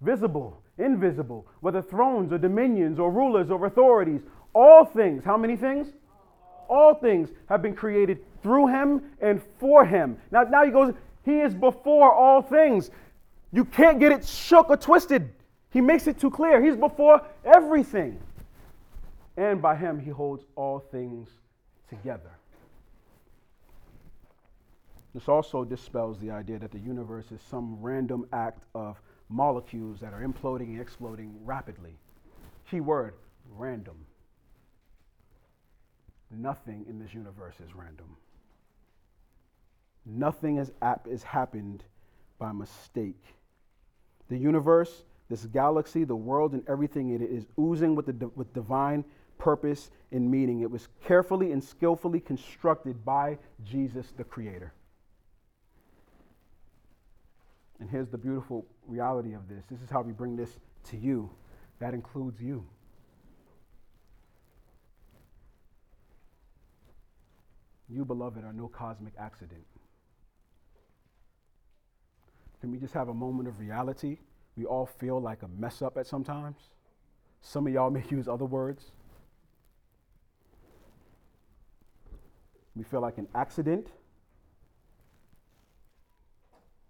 visible, 0.00 0.62
invisible, 0.78 1.46
whether 1.60 1.82
thrones 1.82 2.32
or 2.32 2.38
dominions 2.38 2.98
or 2.98 3.10
rulers 3.10 3.50
or 3.50 3.64
authorities, 3.66 4.22
all 4.54 4.84
things, 4.84 5.24
how 5.24 5.36
many 5.36 5.56
things? 5.56 5.88
All 6.68 6.94
things 6.94 7.30
have 7.48 7.62
been 7.62 7.74
created 7.74 8.18
through 8.42 8.68
him 8.68 9.02
and 9.20 9.40
for 9.58 9.84
him. 9.84 10.16
Now, 10.30 10.42
now 10.42 10.64
he 10.64 10.70
goes, 10.70 10.94
he 11.24 11.40
is 11.40 11.54
before 11.54 12.12
all 12.12 12.42
things. 12.42 12.90
You 13.52 13.64
can't 13.64 13.98
get 13.98 14.12
it 14.12 14.24
shook 14.24 14.70
or 14.70 14.76
twisted. 14.76 15.30
He 15.70 15.80
makes 15.80 16.06
it 16.06 16.18
too 16.18 16.30
clear. 16.30 16.62
He's 16.62 16.76
before 16.76 17.22
everything. 17.44 18.18
And 19.36 19.62
by 19.62 19.76
him, 19.76 19.98
he 19.98 20.10
holds 20.10 20.44
all 20.56 20.80
things 20.80 21.28
together. 21.88 22.30
This 25.14 25.28
also 25.28 25.64
dispels 25.64 26.18
the 26.18 26.30
idea 26.30 26.58
that 26.58 26.70
the 26.70 26.78
universe 26.78 27.32
is 27.32 27.40
some 27.50 27.78
random 27.80 28.26
act 28.32 28.64
of 28.74 29.00
molecules 29.28 30.00
that 30.00 30.12
are 30.12 30.22
imploding 30.22 30.68
and 30.68 30.80
exploding 30.80 31.34
rapidly. 31.44 31.94
Key 32.70 32.80
word 32.80 33.14
random. 33.56 33.96
Nothing 36.30 36.84
in 36.88 37.00
this 37.00 37.12
universe 37.12 37.56
is 37.64 37.74
random. 37.74 38.16
Nothing 40.06 40.56
has, 40.56 40.70
is 41.08 41.22
happened 41.22 41.84
by 42.38 42.52
mistake. 42.52 43.22
The 44.28 44.36
universe, 44.36 45.02
this 45.30 45.46
galaxy, 45.46 46.02
the 46.04 46.16
world, 46.16 46.52
and 46.52 46.68
everything 46.68 47.10
in 47.10 47.22
it 47.22 47.30
is 47.30 47.46
oozing 47.58 47.94
with, 47.94 48.06
the, 48.06 48.28
with 48.34 48.52
divine 48.52 49.04
purpose 49.38 49.90
and 50.10 50.28
meaning. 50.28 50.60
It 50.60 50.70
was 50.70 50.88
carefully 51.06 51.52
and 51.52 51.62
skillfully 51.62 52.20
constructed 52.20 53.04
by 53.04 53.38
Jesus, 53.64 54.12
the 54.16 54.24
Creator. 54.24 54.74
And 57.78 57.88
here's 57.88 58.08
the 58.08 58.18
beautiful 58.18 58.66
reality 58.86 59.32
of 59.32 59.48
this 59.48 59.64
this 59.70 59.80
is 59.80 59.88
how 59.88 60.02
we 60.02 60.12
bring 60.12 60.36
this 60.36 60.58
to 60.90 60.96
you. 60.98 61.30
That 61.78 61.94
includes 61.94 62.42
you. 62.42 62.66
You, 67.88 68.04
beloved, 68.04 68.44
are 68.44 68.52
no 68.52 68.68
cosmic 68.68 69.14
accident. 69.18 69.64
Can 72.60 72.70
we 72.70 72.78
just 72.78 72.92
have 72.92 73.08
a 73.08 73.14
moment 73.14 73.48
of 73.48 73.58
reality? 73.58 74.18
We 74.60 74.66
all 74.66 74.84
feel 74.84 75.18
like 75.18 75.42
a 75.42 75.48
mess 75.48 75.80
up 75.80 75.96
at 75.96 76.06
sometimes. 76.06 76.58
Some 77.40 77.66
of 77.66 77.72
y'all 77.72 77.88
may 77.88 78.04
use 78.10 78.28
other 78.28 78.44
words. 78.44 78.90
We 82.76 82.84
feel 82.84 83.00
like 83.00 83.16
an 83.16 83.26
accident. 83.34 83.86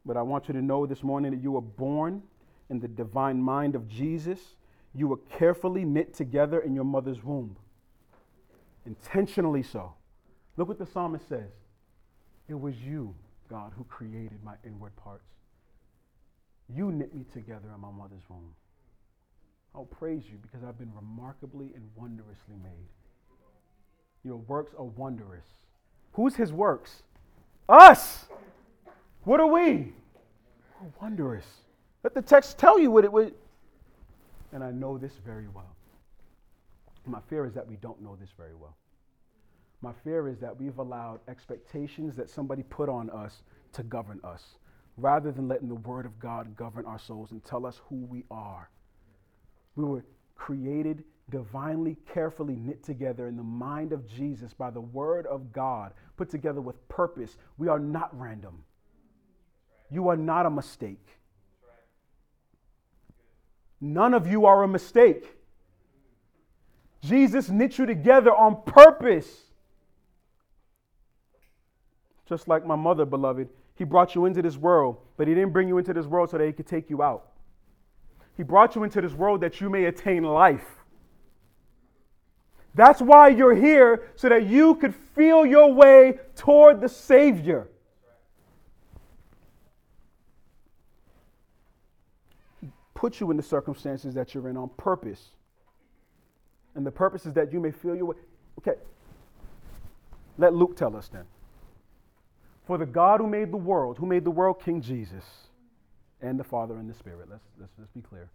But 0.04 0.16
I 0.16 0.22
want 0.22 0.48
you 0.48 0.54
to 0.54 0.62
know 0.62 0.84
this 0.84 1.04
morning 1.04 1.30
that 1.30 1.40
you 1.40 1.52
were 1.52 1.60
born 1.60 2.24
in 2.70 2.80
the 2.80 2.88
divine 2.88 3.40
mind 3.40 3.76
of 3.76 3.86
Jesus. 3.86 4.40
You 4.92 5.06
were 5.06 5.18
carefully 5.38 5.84
knit 5.84 6.12
together 6.12 6.58
in 6.58 6.74
your 6.74 6.82
mother's 6.82 7.22
womb, 7.22 7.54
intentionally 8.84 9.62
so. 9.62 9.94
Look 10.56 10.66
what 10.66 10.78
the 10.80 10.86
psalmist 10.86 11.28
says 11.28 11.52
It 12.48 12.58
was 12.58 12.74
you, 12.78 13.14
God, 13.48 13.70
who 13.76 13.84
created 13.84 14.42
my 14.42 14.54
inward 14.64 14.96
parts. 14.96 15.39
You 16.74 16.92
knit 16.92 17.14
me 17.14 17.24
together 17.32 17.68
in 17.74 17.80
my 17.80 17.90
mother's 17.90 18.22
womb. 18.28 18.54
I'll 19.74 19.84
praise 19.84 20.24
you 20.30 20.38
because 20.40 20.64
I've 20.66 20.78
been 20.78 20.92
remarkably 20.94 21.72
and 21.74 21.88
wondrously 21.96 22.56
made. 22.62 22.88
Your 24.24 24.36
works 24.36 24.72
are 24.78 24.84
wondrous. 24.84 25.46
Who's 26.12 26.34
his 26.34 26.52
works? 26.52 27.02
Us! 27.68 28.26
What 29.24 29.40
are 29.40 29.46
we? 29.46 29.92
We're 30.80 30.90
wondrous. 31.00 31.44
Let 32.02 32.14
the 32.14 32.22
text 32.22 32.58
tell 32.58 32.78
you 32.78 32.90
what 32.90 33.04
it 33.04 33.12
would. 33.12 33.34
And 34.52 34.64
I 34.64 34.70
know 34.70 34.98
this 34.98 35.12
very 35.24 35.46
well. 35.54 35.76
My 37.06 37.20
fear 37.28 37.46
is 37.46 37.54
that 37.54 37.66
we 37.66 37.76
don't 37.76 38.00
know 38.02 38.16
this 38.20 38.30
very 38.36 38.54
well. 38.54 38.76
My 39.82 39.92
fear 40.04 40.28
is 40.28 40.38
that 40.40 40.58
we've 40.58 40.78
allowed 40.78 41.20
expectations 41.28 42.16
that 42.16 42.28
somebody 42.28 42.62
put 42.64 42.88
on 42.88 43.08
us 43.10 43.42
to 43.72 43.82
govern 43.82 44.20
us, 44.24 44.56
rather 44.96 45.32
than 45.32 45.48
letting 45.48 45.68
the 45.68 45.74
Word 45.74 46.06
of 46.06 46.18
God 46.18 46.56
govern 46.56 46.86
our 46.86 46.98
souls 46.98 47.30
and 47.30 47.44
tell 47.44 47.66
us 47.66 47.80
who 47.88 47.96
we 47.96 48.24
are. 48.30 48.70
We 49.76 49.84
were 49.84 50.04
created 50.34 51.04
divinely, 51.30 51.96
carefully 52.12 52.56
knit 52.56 52.82
together 52.82 53.28
in 53.28 53.36
the 53.36 53.42
mind 53.42 53.92
of 53.92 54.06
Jesus 54.06 54.52
by 54.52 54.70
the 54.70 54.80
Word 54.80 55.26
of 55.26 55.52
God, 55.52 55.92
put 56.16 56.28
together 56.28 56.60
with 56.60 56.88
purpose. 56.88 57.36
We 57.56 57.68
are 57.68 57.78
not 57.78 58.10
random. 58.18 58.64
You 59.90 60.08
are 60.08 60.16
not 60.16 60.46
a 60.46 60.50
mistake. 60.50 61.06
None 63.80 64.12
of 64.12 64.26
you 64.26 64.44
are 64.44 64.62
a 64.62 64.68
mistake. 64.68 65.36
Jesus 67.02 67.48
knit 67.48 67.78
you 67.78 67.86
together 67.86 68.34
on 68.34 68.62
purpose. 68.66 69.26
Just 72.28 72.46
like 72.46 72.66
my 72.66 72.76
mother, 72.76 73.04
beloved, 73.04 73.48
he 73.80 73.84
brought 73.84 74.14
you 74.14 74.26
into 74.26 74.42
this 74.42 74.58
world, 74.58 74.98
but 75.16 75.26
he 75.26 75.32
didn't 75.32 75.54
bring 75.54 75.66
you 75.66 75.78
into 75.78 75.94
this 75.94 76.04
world 76.04 76.28
so 76.28 76.36
that 76.36 76.46
he 76.46 76.52
could 76.52 76.66
take 76.66 76.90
you 76.90 77.02
out. 77.02 77.28
He 78.36 78.42
brought 78.42 78.74
you 78.74 78.84
into 78.84 79.00
this 79.00 79.14
world 79.14 79.40
that 79.40 79.58
you 79.58 79.70
may 79.70 79.86
attain 79.86 80.22
life. 80.22 80.66
That's 82.74 83.00
why 83.00 83.28
you're 83.28 83.54
here, 83.54 84.10
so 84.16 84.28
that 84.28 84.44
you 84.44 84.74
could 84.74 84.94
feel 84.94 85.46
your 85.46 85.72
way 85.72 86.18
toward 86.36 86.82
the 86.82 86.90
Savior. 86.90 87.68
Put 92.92 93.18
you 93.18 93.30
in 93.30 93.38
the 93.38 93.42
circumstances 93.42 94.12
that 94.12 94.34
you're 94.34 94.50
in 94.50 94.58
on 94.58 94.68
purpose. 94.76 95.30
And 96.74 96.84
the 96.84 96.90
purpose 96.90 97.24
is 97.24 97.32
that 97.32 97.50
you 97.50 97.60
may 97.60 97.70
feel 97.70 97.96
your 97.96 98.04
way. 98.04 98.16
Okay. 98.58 98.78
Let 100.36 100.52
Luke 100.52 100.76
tell 100.76 100.94
us 100.94 101.08
then. 101.08 101.24
For 102.70 102.78
the 102.78 102.86
God 102.86 103.18
who 103.18 103.26
made 103.26 103.50
the 103.50 103.56
world, 103.56 103.98
who 103.98 104.06
made 104.06 104.22
the 104.22 104.30
world, 104.30 104.62
King 104.64 104.80
Jesus, 104.80 105.24
and 106.22 106.38
the 106.38 106.44
Father 106.44 106.76
and 106.76 106.88
the 106.88 106.94
Spirit. 106.94 107.26
Let's, 107.28 107.42
let's, 107.58 107.72
let's 107.76 107.90
be 107.90 108.00
clear. 108.00 108.30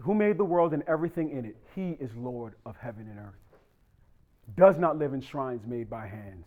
Who 0.00 0.14
made 0.14 0.36
the 0.36 0.44
world 0.44 0.74
and 0.74 0.82
everything 0.86 1.30
in 1.30 1.46
it? 1.46 1.56
He 1.74 1.96
is 1.98 2.14
Lord 2.14 2.56
of 2.66 2.76
heaven 2.76 3.08
and 3.08 3.18
earth. 3.18 3.58
Does 4.54 4.76
not 4.76 4.98
live 4.98 5.14
in 5.14 5.22
shrines 5.22 5.62
made 5.66 5.88
by 5.88 6.08
hands. 6.08 6.44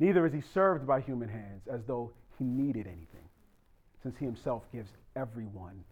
Neither 0.00 0.26
is 0.26 0.32
he 0.32 0.40
served 0.52 0.88
by 0.88 1.00
human 1.02 1.28
hands 1.28 1.68
as 1.72 1.84
though 1.86 2.10
he 2.36 2.44
needed 2.44 2.88
anything, 2.88 3.28
since 4.02 4.16
he 4.18 4.24
himself 4.24 4.64
gives 4.72 4.90
everyone 5.14 5.84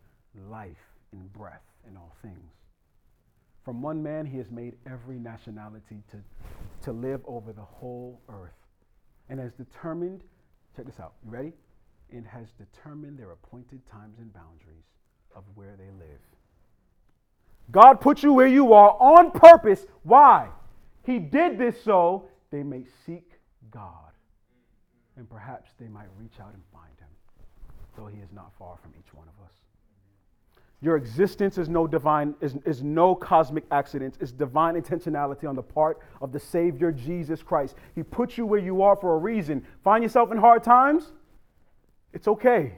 life 0.51 0.89
and 1.13 1.33
breath 1.33 1.63
in 1.89 1.97
all 1.97 2.17
things. 2.21 2.51
From 3.65 3.81
one 3.81 4.03
man 4.03 4.27
he 4.27 4.39
has 4.39 4.51
made 4.51 4.75
every 4.91 5.21
nationality 5.21 6.03
to, 6.11 6.17
to 6.83 6.93
live 6.93 7.21
over 7.29 7.53
the 7.53 7.63
whole 7.63 8.21
earth 8.29 8.64
and 9.29 9.41
has 9.41 9.53
determined, 9.53 10.23
check 10.77 10.87
this 10.87 11.01
out, 11.01 11.15
you 11.25 11.31
ready? 11.31 11.53
And 12.13 12.27
has 12.27 12.49
determined 12.59 13.19
their 13.19 13.33
appointed 13.33 13.81
times 13.91 14.19
and 14.19 14.33
boundaries 14.33 14.85
of 15.35 15.45
where 15.55 15.75
they 15.77 15.91
live. 15.99 16.21
God 17.71 18.01
put 18.01 18.23
you 18.23 18.33
where 18.33 18.47
you 18.47 18.73
are 18.73 18.91
on 19.01 19.31
purpose. 19.31 19.87
Why? 20.03 20.49
He 21.05 21.19
did 21.19 21.59
this 21.59 21.83
so 21.83 22.29
they 22.51 22.63
may 22.63 22.85
seek 23.07 23.33
God. 23.71 24.13
And 25.17 25.29
perhaps 25.29 25.71
they 25.81 25.89
might 25.89 26.09
reach 26.19 26.35
out 26.41 26.53
and 26.53 26.63
find 26.73 26.93
him, 26.99 27.09
though 27.97 28.07
he 28.07 28.21
is 28.21 28.33
not 28.33 28.53
far 28.59 28.77
from 28.83 28.93
each 28.99 29.15
one 29.15 29.27
of 29.29 29.45
us. 29.45 29.53
Your 30.85 30.97
existence 30.99 31.57
is 31.57 31.71
no 31.71 31.87
divine, 31.87 32.35
is, 32.43 32.57
is 32.67 32.83
no 32.83 33.15
cosmic 33.15 33.65
accident. 33.71 34.19
It's 34.21 34.33
divine 34.33 34.75
intentionality 34.75 35.49
on 35.49 35.57
the 35.57 35.63
part 35.63 35.99
of 36.21 36.31
the 36.31 36.39
Savior 36.39 36.93
Jesus 36.93 37.43
Christ. 37.43 37.77
He 37.95 38.03
put 38.03 38.37
you 38.37 38.45
where 38.45 38.61
you 38.61 38.83
are 38.83 38.95
for 38.95 39.15
a 39.15 39.17
reason. 39.17 39.67
Find 39.83 40.03
yourself 40.03 40.31
in 40.31 40.37
hard 40.37 40.63
times? 40.63 41.13
It's 42.13 42.29
okay. 42.29 42.75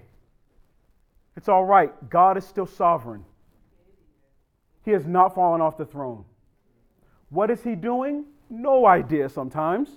It's 1.37 1.49
all 1.49 1.65
right. 1.65 1.91
God 2.09 2.39
is 2.39 2.47
still 2.47 2.67
sovereign. 2.67 3.25
He 4.85 4.93
has 4.93 5.05
not 5.05 5.35
fallen 5.35 5.61
off 5.61 5.77
the 5.77 5.85
throne. 5.85 6.25
What 7.31 7.51
is 7.51 7.61
he 7.65 7.75
doing? 7.75 8.25
No 8.49 8.87
idea 8.87 9.29
sometimes. 9.29 9.91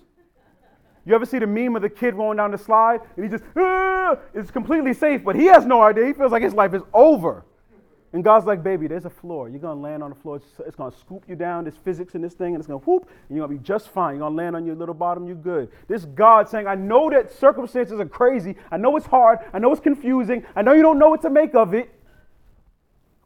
You 1.05 1.13
ever 1.13 1.27
see 1.27 1.37
the 1.37 1.45
meme 1.45 1.75
of 1.75 1.83
the 1.83 1.89
kid 1.89 2.15
rolling 2.15 2.37
down 2.37 2.49
the 2.49 2.57
slide 2.57 3.01
and 3.15 3.23
he 3.23 3.29
just, 3.29 3.43
ah! 3.55 4.17
it's 4.33 4.49
completely 4.49 4.95
safe, 4.95 5.23
but 5.23 5.35
he 5.35 5.45
has 5.45 5.67
no 5.67 5.83
idea. 5.83 6.07
He 6.07 6.13
feels 6.13 6.31
like 6.31 6.41
his 6.41 6.55
life 6.55 6.73
is 6.73 6.81
over. 6.91 7.45
And 8.11 8.23
God's 8.23 8.45
like, 8.45 8.63
baby, 8.63 8.87
there's 8.87 9.05
a 9.05 9.09
floor. 9.09 9.49
You're 9.49 9.59
going 9.59 9.77
to 9.77 9.81
land 9.81 10.01
on 10.01 10.09
the 10.09 10.15
floor. 10.15 10.37
It's, 10.37 10.47
it's 10.65 10.75
going 10.75 10.91
to 10.91 10.97
scoop 10.97 11.25
you 11.27 11.35
down. 11.35 11.65
There's 11.65 11.77
physics 11.77 12.15
in 12.15 12.21
this 12.21 12.33
thing, 12.33 12.55
and 12.55 12.57
it's 12.57 12.65
going 12.65 12.79
to 12.79 12.85
whoop, 12.85 13.07
and 13.07 13.37
you're 13.37 13.45
going 13.45 13.57
to 13.57 13.61
be 13.61 13.67
just 13.67 13.89
fine. 13.89 14.15
You're 14.15 14.21
going 14.21 14.33
to 14.33 14.37
land 14.43 14.55
on 14.55 14.65
your 14.65 14.75
little 14.75 14.95
bottom. 14.95 15.27
You're 15.27 15.35
good. 15.35 15.69
This 15.87 16.05
God 16.05 16.49
saying, 16.49 16.65
I 16.65 16.73
know 16.73 17.11
that 17.11 17.31
circumstances 17.31 17.99
are 17.99 18.05
crazy. 18.07 18.55
I 18.71 18.77
know 18.77 18.97
it's 18.97 19.05
hard. 19.05 19.39
I 19.53 19.59
know 19.59 19.71
it's 19.71 19.81
confusing. 19.81 20.43
I 20.55 20.63
know 20.63 20.73
you 20.73 20.81
don't 20.81 20.97
know 20.97 21.09
what 21.09 21.21
to 21.21 21.29
make 21.29 21.53
of 21.53 21.75
it. 21.75 21.93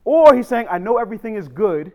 Or 0.04 0.36
he's 0.36 0.48
saying, 0.48 0.67
I 0.69 0.80
know 0.80 0.98
everything 0.98 1.36
is 1.36 1.48
good. 1.48 1.93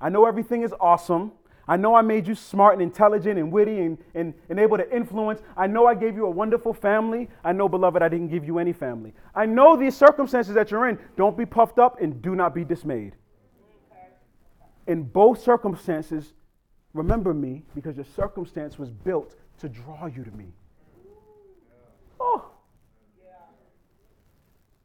I 0.00 0.08
know 0.08 0.24
everything 0.24 0.62
is 0.62 0.72
awesome. 0.80 1.32
I 1.68 1.76
know 1.76 1.94
I 1.94 2.00
made 2.00 2.26
you 2.26 2.34
smart 2.34 2.72
and 2.72 2.82
intelligent 2.82 3.38
and 3.38 3.52
witty 3.52 3.80
and, 3.80 3.98
and, 4.14 4.32
and 4.48 4.58
able 4.58 4.78
to 4.78 4.90
influence. 4.94 5.42
I 5.54 5.66
know 5.66 5.86
I 5.86 5.94
gave 5.94 6.16
you 6.16 6.24
a 6.24 6.30
wonderful 6.30 6.72
family. 6.72 7.28
I 7.44 7.52
know, 7.52 7.68
beloved, 7.68 8.02
I 8.02 8.08
didn't 8.08 8.28
give 8.28 8.46
you 8.46 8.58
any 8.58 8.72
family. 8.72 9.12
I 9.34 9.44
know 9.44 9.76
these 9.76 9.94
circumstances 9.94 10.54
that 10.54 10.70
you're 10.70 10.88
in. 10.88 10.98
Don't 11.16 11.36
be 11.36 11.44
puffed 11.44 11.78
up 11.78 12.00
and 12.00 12.22
do 12.22 12.34
not 12.34 12.54
be 12.54 12.64
dismayed. 12.64 13.14
In 14.86 15.02
both 15.02 15.42
circumstances, 15.42 16.32
remember 16.94 17.34
me 17.34 17.64
because 17.74 17.96
your 17.96 18.06
circumstance 18.16 18.78
was 18.78 18.90
built 18.90 19.36
to 19.58 19.68
draw 19.68 20.06
you 20.06 20.24
to 20.24 20.30
me. 20.30 20.46
Oh, 22.18 22.46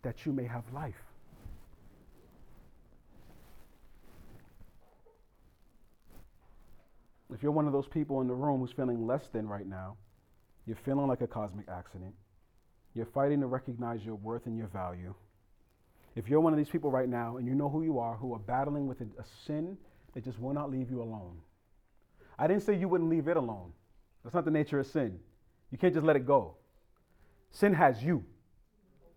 that 0.01 0.25
you 0.25 0.33
may 0.33 0.43
have 0.43 0.63
life. 0.73 1.12
If 7.33 7.41
you're 7.41 7.51
one 7.51 7.65
of 7.65 7.73
those 7.73 7.87
people 7.87 8.21
in 8.21 8.27
the 8.27 8.33
room 8.33 8.59
who's 8.59 8.71
feeling 8.71 9.07
less 9.07 9.27
than 9.33 9.47
right 9.47 9.65
now, 9.65 9.97
you're 10.65 10.77
feeling 10.77 11.07
like 11.07 11.21
a 11.21 11.27
cosmic 11.27 11.67
accident, 11.67 12.13
you're 12.93 13.07
fighting 13.07 13.41
to 13.41 13.47
recognize 13.47 14.05
your 14.05 14.15
worth 14.15 14.45
and 14.45 14.57
your 14.57 14.67
value. 14.67 15.13
If 16.15 16.29
you're 16.29 16.39
one 16.39 16.53
of 16.53 16.57
these 16.57 16.69
people 16.69 16.91
right 16.91 17.09
now 17.09 17.37
and 17.37 17.47
you 17.47 17.55
know 17.55 17.69
who 17.69 17.83
you 17.83 17.97
are, 17.97 18.15
who 18.15 18.33
are 18.33 18.39
battling 18.39 18.87
with 18.87 19.01
a, 19.01 19.05
a 19.19 19.25
sin 19.45 19.77
that 20.13 20.23
just 20.23 20.39
will 20.39 20.53
not 20.53 20.69
leave 20.69 20.91
you 20.91 21.01
alone, 21.01 21.37
I 22.37 22.45
didn't 22.45 22.61
say 22.63 22.75
you 22.75 22.87
wouldn't 22.87 23.09
leave 23.09 23.27
it 23.27 23.35
alone. 23.35 23.73
That's 24.23 24.35
not 24.35 24.45
the 24.45 24.51
nature 24.51 24.79
of 24.79 24.85
sin. 24.85 25.19
You 25.71 25.77
can't 25.77 25.93
just 25.93 26.05
let 26.05 26.15
it 26.15 26.25
go. 26.25 26.55
Sin 27.49 27.73
has 27.73 28.03
you. 28.03 28.23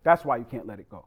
That's 0.03 0.25
why 0.25 0.37
you 0.37 0.45
can't 0.49 0.65
let 0.65 0.79
it 0.79 0.89
go. 0.89 1.05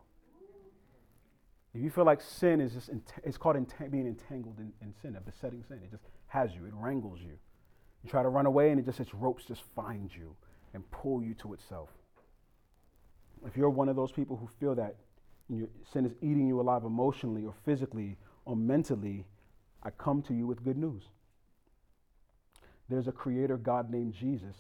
If 1.74 1.82
you 1.82 1.90
feel 1.90 2.04
like 2.04 2.20
sin 2.20 2.60
is 2.60 2.72
just, 2.72 2.90
it's 3.24 3.36
called 3.36 3.56
being 3.90 4.06
entangled 4.06 4.58
in, 4.58 4.72
in 4.80 4.94
sin, 5.02 5.16
a 5.16 5.20
besetting 5.20 5.64
sin. 5.68 5.80
It 5.84 5.90
just 5.90 6.04
has 6.30 6.54
you, 6.54 6.64
it 6.64 6.72
wrangles 6.74 7.20
you. 7.20 7.38
You 8.02 8.10
try 8.10 8.22
to 8.22 8.28
run 8.28 8.46
away, 8.46 8.70
and 8.70 8.80
it 8.80 8.86
just 8.86 9.00
its 9.00 9.12
ropes 9.12 9.44
just 9.44 9.62
find 9.74 10.10
you 10.14 10.34
and 10.72 10.88
pull 10.90 11.22
you 11.22 11.34
to 11.34 11.52
itself. 11.52 11.90
If 13.44 13.56
you're 13.56 13.70
one 13.70 13.88
of 13.88 13.96
those 13.96 14.12
people 14.12 14.36
who 14.36 14.48
feel 14.58 14.74
that 14.76 14.94
your 15.48 15.68
sin 15.92 16.06
is 16.06 16.12
eating 16.22 16.46
you 16.46 16.60
alive 16.60 16.84
emotionally 16.84 17.44
or 17.44 17.54
physically 17.64 18.16
or 18.44 18.54
mentally, 18.54 19.26
I 19.82 19.90
come 19.90 20.22
to 20.22 20.34
you 20.34 20.46
with 20.46 20.64
good 20.64 20.78
news. 20.78 21.02
There's 22.88 23.08
a 23.08 23.12
creator 23.12 23.56
God 23.56 23.90
named 23.90 24.14
Jesus 24.14 24.56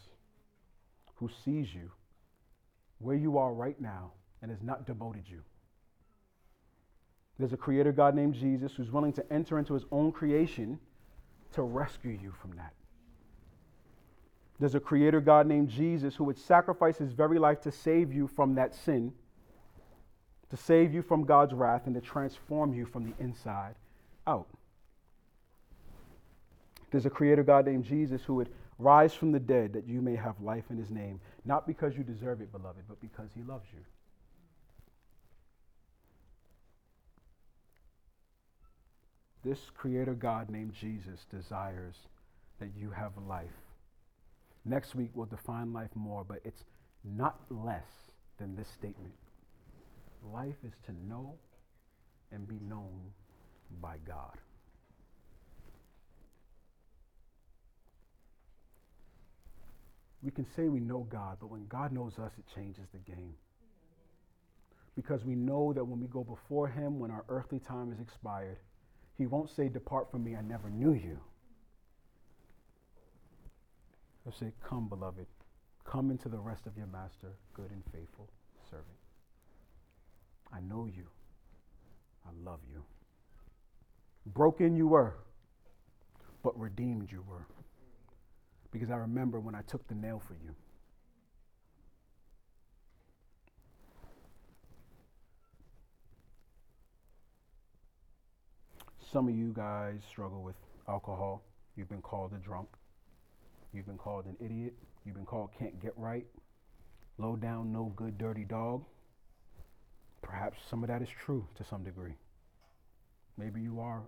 who 1.16 1.30
sees 1.44 1.72
you 1.72 1.90
where 2.98 3.16
you 3.16 3.38
are 3.38 3.52
right 3.52 3.80
now 3.80 4.12
and 4.42 4.50
has 4.50 4.62
not 4.62 4.86
demoted 4.86 5.24
you. 5.28 5.42
There's 7.38 7.52
a 7.52 7.56
creator 7.56 7.92
God 7.92 8.14
named 8.14 8.34
Jesus 8.34 8.72
who's 8.76 8.90
willing 8.90 9.12
to 9.14 9.32
enter 9.32 9.58
into 9.58 9.74
his 9.74 9.84
own 9.92 10.12
creation 10.12 10.78
to 11.52 11.62
rescue 11.62 12.18
you 12.22 12.32
from 12.40 12.52
that. 12.56 12.72
There's 14.58 14.74
a 14.74 14.80
creator 14.80 15.20
God 15.20 15.46
named 15.46 15.70
Jesus 15.70 16.14
who 16.14 16.24
would 16.24 16.38
sacrifice 16.38 16.98
his 16.98 17.12
very 17.12 17.38
life 17.38 17.62
to 17.62 17.72
save 17.72 18.12
you 18.12 18.26
from 18.28 18.54
that 18.56 18.74
sin, 18.74 19.12
to 20.50 20.56
save 20.56 20.92
you 20.92 21.00
from 21.00 21.24
God's 21.24 21.54
wrath, 21.54 21.86
and 21.86 21.94
to 21.94 22.00
transform 22.00 22.74
you 22.74 22.84
from 22.84 23.04
the 23.04 23.14
inside 23.18 23.74
out. 24.26 24.48
There's 26.90 27.06
a 27.06 27.10
creator 27.10 27.42
God 27.42 27.66
named 27.66 27.84
Jesus 27.84 28.22
who 28.22 28.34
would 28.34 28.50
rise 28.78 29.14
from 29.14 29.32
the 29.32 29.40
dead 29.40 29.72
that 29.72 29.86
you 29.86 30.02
may 30.02 30.16
have 30.16 30.40
life 30.40 30.64
in 30.70 30.76
his 30.76 30.90
name, 30.90 31.20
not 31.44 31.66
because 31.66 31.96
you 31.96 32.02
deserve 32.02 32.40
it, 32.40 32.52
beloved, 32.52 32.82
but 32.88 33.00
because 33.00 33.30
he 33.34 33.42
loves 33.42 33.66
you. 33.72 33.80
This 39.44 39.58
creator 39.76 40.14
God 40.14 40.50
named 40.50 40.74
Jesus 40.74 41.26
desires 41.30 41.96
that 42.58 42.70
you 42.76 42.90
have 42.90 43.12
life. 43.26 43.46
Next 44.64 44.94
week, 44.94 45.10
we'll 45.14 45.26
define 45.26 45.72
life 45.72 45.90
more, 45.94 46.24
but 46.24 46.40
it's 46.44 46.64
not 47.04 47.40
less 47.50 47.86
than 48.38 48.54
this 48.54 48.68
statement 48.68 49.14
life 50.24 50.56
is 50.66 50.72
to 50.86 50.92
know 51.08 51.34
and 52.32 52.46
be 52.46 52.58
known 52.68 53.12
by 53.80 53.96
God. 54.06 54.36
We 60.22 60.30
can 60.30 60.46
say 60.54 60.68
we 60.68 60.80
know 60.80 61.06
God, 61.10 61.38
but 61.40 61.50
when 61.50 61.66
God 61.66 61.92
knows 61.92 62.18
us, 62.18 62.32
it 62.38 62.44
changes 62.54 62.84
the 62.92 62.98
game. 62.98 63.34
Because 64.94 65.24
we 65.24 65.34
know 65.34 65.72
that 65.72 65.84
when 65.84 65.98
we 65.98 66.08
go 66.08 66.22
before 66.22 66.68
Him, 66.68 66.98
when 66.98 67.10
our 67.10 67.24
earthly 67.30 67.58
time 67.58 67.90
is 67.90 68.00
expired, 68.00 68.58
he 69.20 69.26
won't 69.26 69.50
say, 69.50 69.68
Depart 69.68 70.10
from 70.10 70.24
me, 70.24 70.34
I 70.34 70.40
never 70.40 70.70
knew 70.70 70.94
you. 70.94 71.20
He'll 74.24 74.32
say, 74.32 74.54
Come, 74.66 74.88
beloved, 74.88 75.26
come 75.84 76.10
into 76.10 76.30
the 76.30 76.38
rest 76.38 76.66
of 76.66 76.74
your 76.74 76.86
master, 76.86 77.34
good 77.52 77.70
and 77.70 77.82
faithful 77.92 78.30
servant. 78.70 78.86
I 80.50 80.60
know 80.60 80.86
you. 80.86 81.04
I 82.24 82.30
love 82.42 82.60
you. 82.72 82.82
Broken 84.24 84.74
you 84.74 84.88
were, 84.88 85.18
but 86.42 86.58
redeemed 86.58 87.12
you 87.12 87.22
were. 87.28 87.46
Because 88.72 88.90
I 88.90 88.96
remember 88.96 89.38
when 89.38 89.54
I 89.54 89.60
took 89.60 89.86
the 89.86 89.94
nail 89.94 90.22
for 90.26 90.32
you. 90.42 90.54
Some 99.12 99.26
of 99.26 99.34
you 99.34 99.52
guys 99.52 99.98
struggle 100.08 100.40
with 100.40 100.54
alcohol. 100.86 101.42
You've 101.76 101.88
been 101.88 102.00
called 102.00 102.32
a 102.32 102.36
drunk. 102.36 102.68
You've 103.72 103.86
been 103.86 103.98
called 103.98 104.26
an 104.26 104.36
idiot. 104.38 104.74
You've 105.04 105.16
been 105.16 105.26
called 105.26 105.50
can't 105.58 105.82
get 105.82 105.94
right. 105.96 106.24
Low 107.18 107.34
down, 107.34 107.72
no 107.72 107.92
good, 107.96 108.18
dirty 108.18 108.44
dog. 108.44 108.84
Perhaps 110.22 110.58
some 110.70 110.84
of 110.84 110.88
that 110.88 111.02
is 111.02 111.08
true 111.24 111.44
to 111.56 111.64
some 111.64 111.82
degree. 111.82 112.14
Maybe 113.36 113.60
you 113.60 113.80
are 113.80 114.02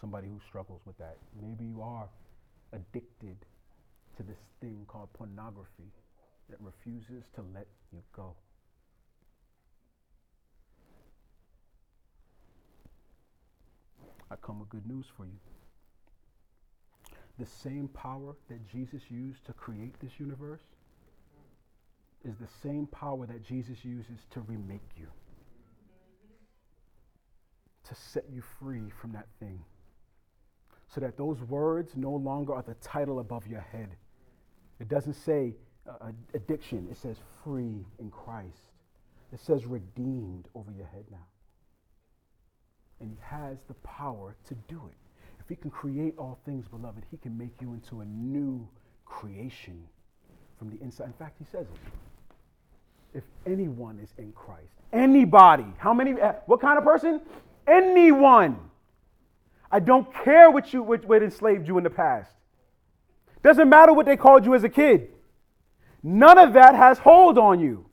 somebody 0.00 0.28
who 0.28 0.38
struggles 0.48 0.80
with 0.86 0.96
that. 0.98 1.16
Maybe 1.42 1.64
you 1.64 1.82
are 1.82 2.08
addicted 2.72 3.36
to 4.16 4.22
this 4.22 4.38
thing 4.60 4.84
called 4.86 5.12
pornography 5.12 5.90
that 6.48 6.58
refuses 6.60 7.24
to 7.34 7.42
let 7.52 7.66
you 7.92 7.98
go. 8.14 8.36
I 14.30 14.36
come 14.36 14.60
with 14.60 14.68
good 14.68 14.86
news 14.86 15.06
for 15.16 15.24
you. 15.24 15.38
The 17.38 17.46
same 17.46 17.88
power 17.88 18.34
that 18.48 18.68
Jesus 18.70 19.02
used 19.08 19.44
to 19.46 19.52
create 19.52 19.98
this 20.00 20.12
universe 20.18 20.60
is 22.24 22.36
the 22.36 22.48
same 22.62 22.86
power 22.86 23.26
that 23.26 23.42
Jesus 23.42 23.78
uses 23.82 24.18
to 24.32 24.40
remake 24.40 24.88
you, 24.96 25.06
to 27.88 27.94
set 27.94 28.24
you 28.30 28.42
free 28.58 28.90
from 29.00 29.12
that 29.12 29.26
thing, 29.38 29.64
so 30.94 31.00
that 31.00 31.16
those 31.16 31.40
words 31.42 31.92
no 31.96 32.10
longer 32.10 32.54
are 32.54 32.62
the 32.62 32.74
title 32.74 33.20
above 33.20 33.46
your 33.46 33.62
head. 33.72 33.88
It 34.78 34.88
doesn't 34.88 35.14
say 35.14 35.54
uh, 35.88 36.12
addiction, 36.34 36.88
it 36.90 36.98
says 36.98 37.16
free 37.42 37.86
in 37.98 38.10
Christ. 38.10 38.74
It 39.32 39.40
says 39.40 39.64
redeemed 39.64 40.48
over 40.54 40.70
your 40.72 40.86
head 40.86 41.04
now. 41.10 41.26
And 43.00 43.10
He 43.10 43.16
has 43.22 43.58
the 43.68 43.74
power 43.74 44.34
to 44.48 44.54
do 44.68 44.80
it. 44.88 44.96
If 45.40 45.48
He 45.48 45.56
can 45.56 45.70
create 45.70 46.14
all 46.18 46.38
things, 46.44 46.68
beloved, 46.68 47.04
He 47.10 47.16
can 47.16 47.36
make 47.36 47.54
you 47.60 47.72
into 47.72 48.00
a 48.00 48.04
new 48.04 48.68
creation 49.04 49.82
from 50.58 50.70
the 50.70 50.80
inside. 50.82 51.06
In 51.06 51.12
fact, 51.14 51.36
He 51.38 51.44
says 51.44 51.66
it. 51.66 53.18
If 53.18 53.24
anyone 53.44 53.98
is 53.98 54.14
in 54.18 54.32
Christ, 54.32 54.72
anybody, 54.92 55.66
how 55.78 55.92
many, 55.92 56.20
uh, 56.20 56.34
what 56.46 56.60
kind 56.60 56.78
of 56.78 56.84
person? 56.84 57.20
Anyone. 57.66 58.58
I 59.72 59.80
don't 59.80 60.12
care 60.24 60.50
what 60.50 60.72
you 60.72 60.82
what, 60.82 61.04
what 61.04 61.22
enslaved 61.22 61.66
you 61.68 61.78
in 61.78 61.84
the 61.84 61.90
past. 61.90 62.32
Doesn't 63.42 63.68
matter 63.68 63.92
what 63.92 64.06
they 64.06 64.16
called 64.16 64.44
you 64.44 64.54
as 64.54 64.64
a 64.64 64.68
kid. 64.68 65.08
None 66.02 66.38
of 66.38 66.52
that 66.54 66.74
has 66.74 66.98
hold 66.98 67.38
on 67.38 67.60
you. 67.60 67.86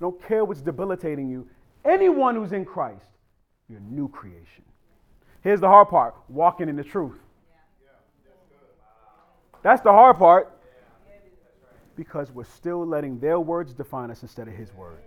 Don't 0.00 0.20
care 0.26 0.44
what's 0.44 0.60
debilitating 0.60 1.28
you. 1.28 1.48
Anyone 1.84 2.36
who's 2.36 2.52
in 2.52 2.64
Christ, 2.64 3.10
you're 3.68 3.78
a 3.78 3.82
new 3.82 4.08
creation. 4.08 4.64
Here's 5.42 5.60
the 5.60 5.68
hard 5.68 5.88
part 5.88 6.14
walking 6.28 6.68
in 6.68 6.76
the 6.76 6.84
truth. 6.84 7.18
That's 9.62 9.82
the 9.82 9.92
hard 9.92 10.18
part 10.18 10.52
because 11.96 12.30
we're 12.30 12.44
still 12.44 12.86
letting 12.86 13.18
their 13.18 13.38
words 13.38 13.74
define 13.74 14.10
us 14.10 14.22
instead 14.22 14.48
of 14.48 14.54
His 14.54 14.72
word. 14.72 14.98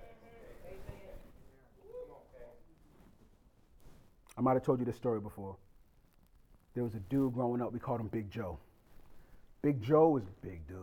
I 4.37 4.41
might 4.41 4.53
have 4.53 4.63
told 4.63 4.79
you 4.79 4.85
this 4.85 4.95
story 4.95 5.19
before. 5.19 5.55
There 6.73 6.83
was 6.83 6.93
a 6.93 6.99
dude 6.99 7.33
growing 7.33 7.61
up, 7.61 7.71
we 7.71 7.79
called 7.79 8.01
him 8.01 8.07
Big 8.07 8.29
Joe. 8.29 8.59
Big 9.61 9.81
Joe 9.81 10.09
was 10.09 10.23
a 10.23 10.45
big 10.45 10.67
dude. 10.67 10.77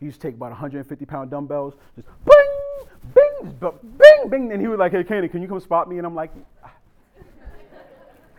He 0.00 0.06
used 0.06 0.20
to 0.20 0.26
take 0.26 0.36
about 0.36 0.50
150 0.50 1.04
pound 1.04 1.30
dumbbells, 1.30 1.74
just 1.94 2.08
bing, 2.24 2.37
bing, 3.42 3.72
bing, 3.98 4.28
bing. 4.28 4.52
And 4.52 4.60
he 4.60 4.68
was 4.68 4.78
like, 4.78 4.92
hey, 4.92 5.04
Kenny, 5.04 5.28
can 5.28 5.42
you 5.42 5.48
come 5.48 5.60
spot 5.60 5.88
me? 5.88 5.98
And 5.98 6.06
I'm 6.06 6.14
like, 6.14 6.32
I 6.64 6.70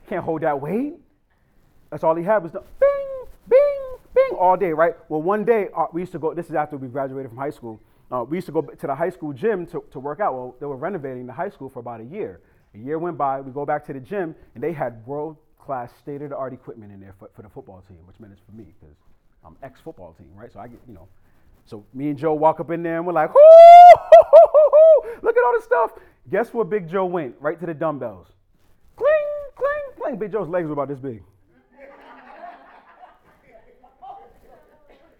can't 0.07 0.23
hold 0.23 0.41
that 0.41 0.59
weight. 0.59 0.93
That's 1.89 2.03
all 2.03 2.15
he 2.15 2.23
had 2.23 2.43
was 2.43 2.51
the 2.51 2.63
bing, 2.79 3.25
bing, 3.47 3.97
bing 4.13 4.37
all 4.37 4.55
day, 4.57 4.73
right? 4.73 4.95
Well, 5.09 5.21
one 5.21 5.43
day, 5.43 5.69
uh, 5.75 5.87
we 5.91 6.01
used 6.01 6.11
to 6.11 6.19
go, 6.19 6.33
this 6.33 6.49
is 6.49 6.55
after 6.55 6.77
we 6.77 6.87
graduated 6.87 7.31
from 7.31 7.37
high 7.37 7.49
school. 7.49 7.79
Uh, 8.11 8.23
we 8.27 8.37
used 8.37 8.47
to 8.47 8.51
go 8.51 8.61
to 8.61 8.87
the 8.87 8.95
high 8.95 9.09
school 9.09 9.33
gym 9.33 9.65
to, 9.67 9.83
to 9.91 9.99
work 9.99 10.19
out. 10.19 10.33
Well, 10.33 10.55
they 10.59 10.65
were 10.65 10.75
renovating 10.75 11.27
the 11.27 11.33
high 11.33 11.49
school 11.49 11.69
for 11.69 11.79
about 11.79 12.01
a 12.01 12.05
year. 12.05 12.41
A 12.75 12.77
year 12.77 12.99
went 12.99 13.17
by, 13.17 13.41
we 13.41 13.51
go 13.51 13.65
back 13.65 13.85
to 13.85 13.93
the 13.93 13.99
gym, 13.99 14.35
and 14.55 14.63
they 14.63 14.73
had 14.73 15.05
world 15.05 15.37
class, 15.59 15.91
state 16.01 16.21
of 16.21 16.29
the 16.29 16.35
art 16.35 16.53
equipment 16.53 16.91
in 16.91 16.99
there 16.99 17.13
for, 17.19 17.29
for 17.35 17.41
the 17.41 17.49
football 17.49 17.83
team, 17.87 17.99
which 18.05 18.19
meant 18.19 18.33
it's 18.33 18.41
for 18.45 18.55
me 18.55 18.73
because 18.79 18.95
I'm 19.45 19.55
ex 19.63 19.79
football 19.79 20.13
team, 20.17 20.31
right? 20.35 20.51
So 20.51 20.59
I 20.59 20.67
get, 20.67 20.79
you 20.87 20.93
know. 20.93 21.07
So 21.69 21.85
me 21.93 22.09
and 22.09 22.17
Joe 22.17 22.33
walk 22.33 22.59
up 22.59 22.71
in 22.71 22.81
there 22.81 22.97
and 22.97 23.05
we're 23.05 23.13
like, 23.13 23.29
look 25.21 25.37
at 25.37 25.43
all 25.45 25.53
this 25.53 25.65
stuff. 25.65 25.91
Guess 26.27 26.51
where 26.51 26.65
Big 26.65 26.89
Joe 26.89 27.05
went? 27.05 27.35
Right 27.39 27.59
to 27.59 27.65
the 27.67 27.75
dumbbells. 27.75 28.25
Cling, 28.95 29.11
cling, 29.55 30.01
cling. 30.01 30.15
Big 30.17 30.31
Joe's 30.31 30.49
legs 30.49 30.65
were 30.65 30.73
about 30.73 30.87
this 30.87 30.97
big. 30.97 31.21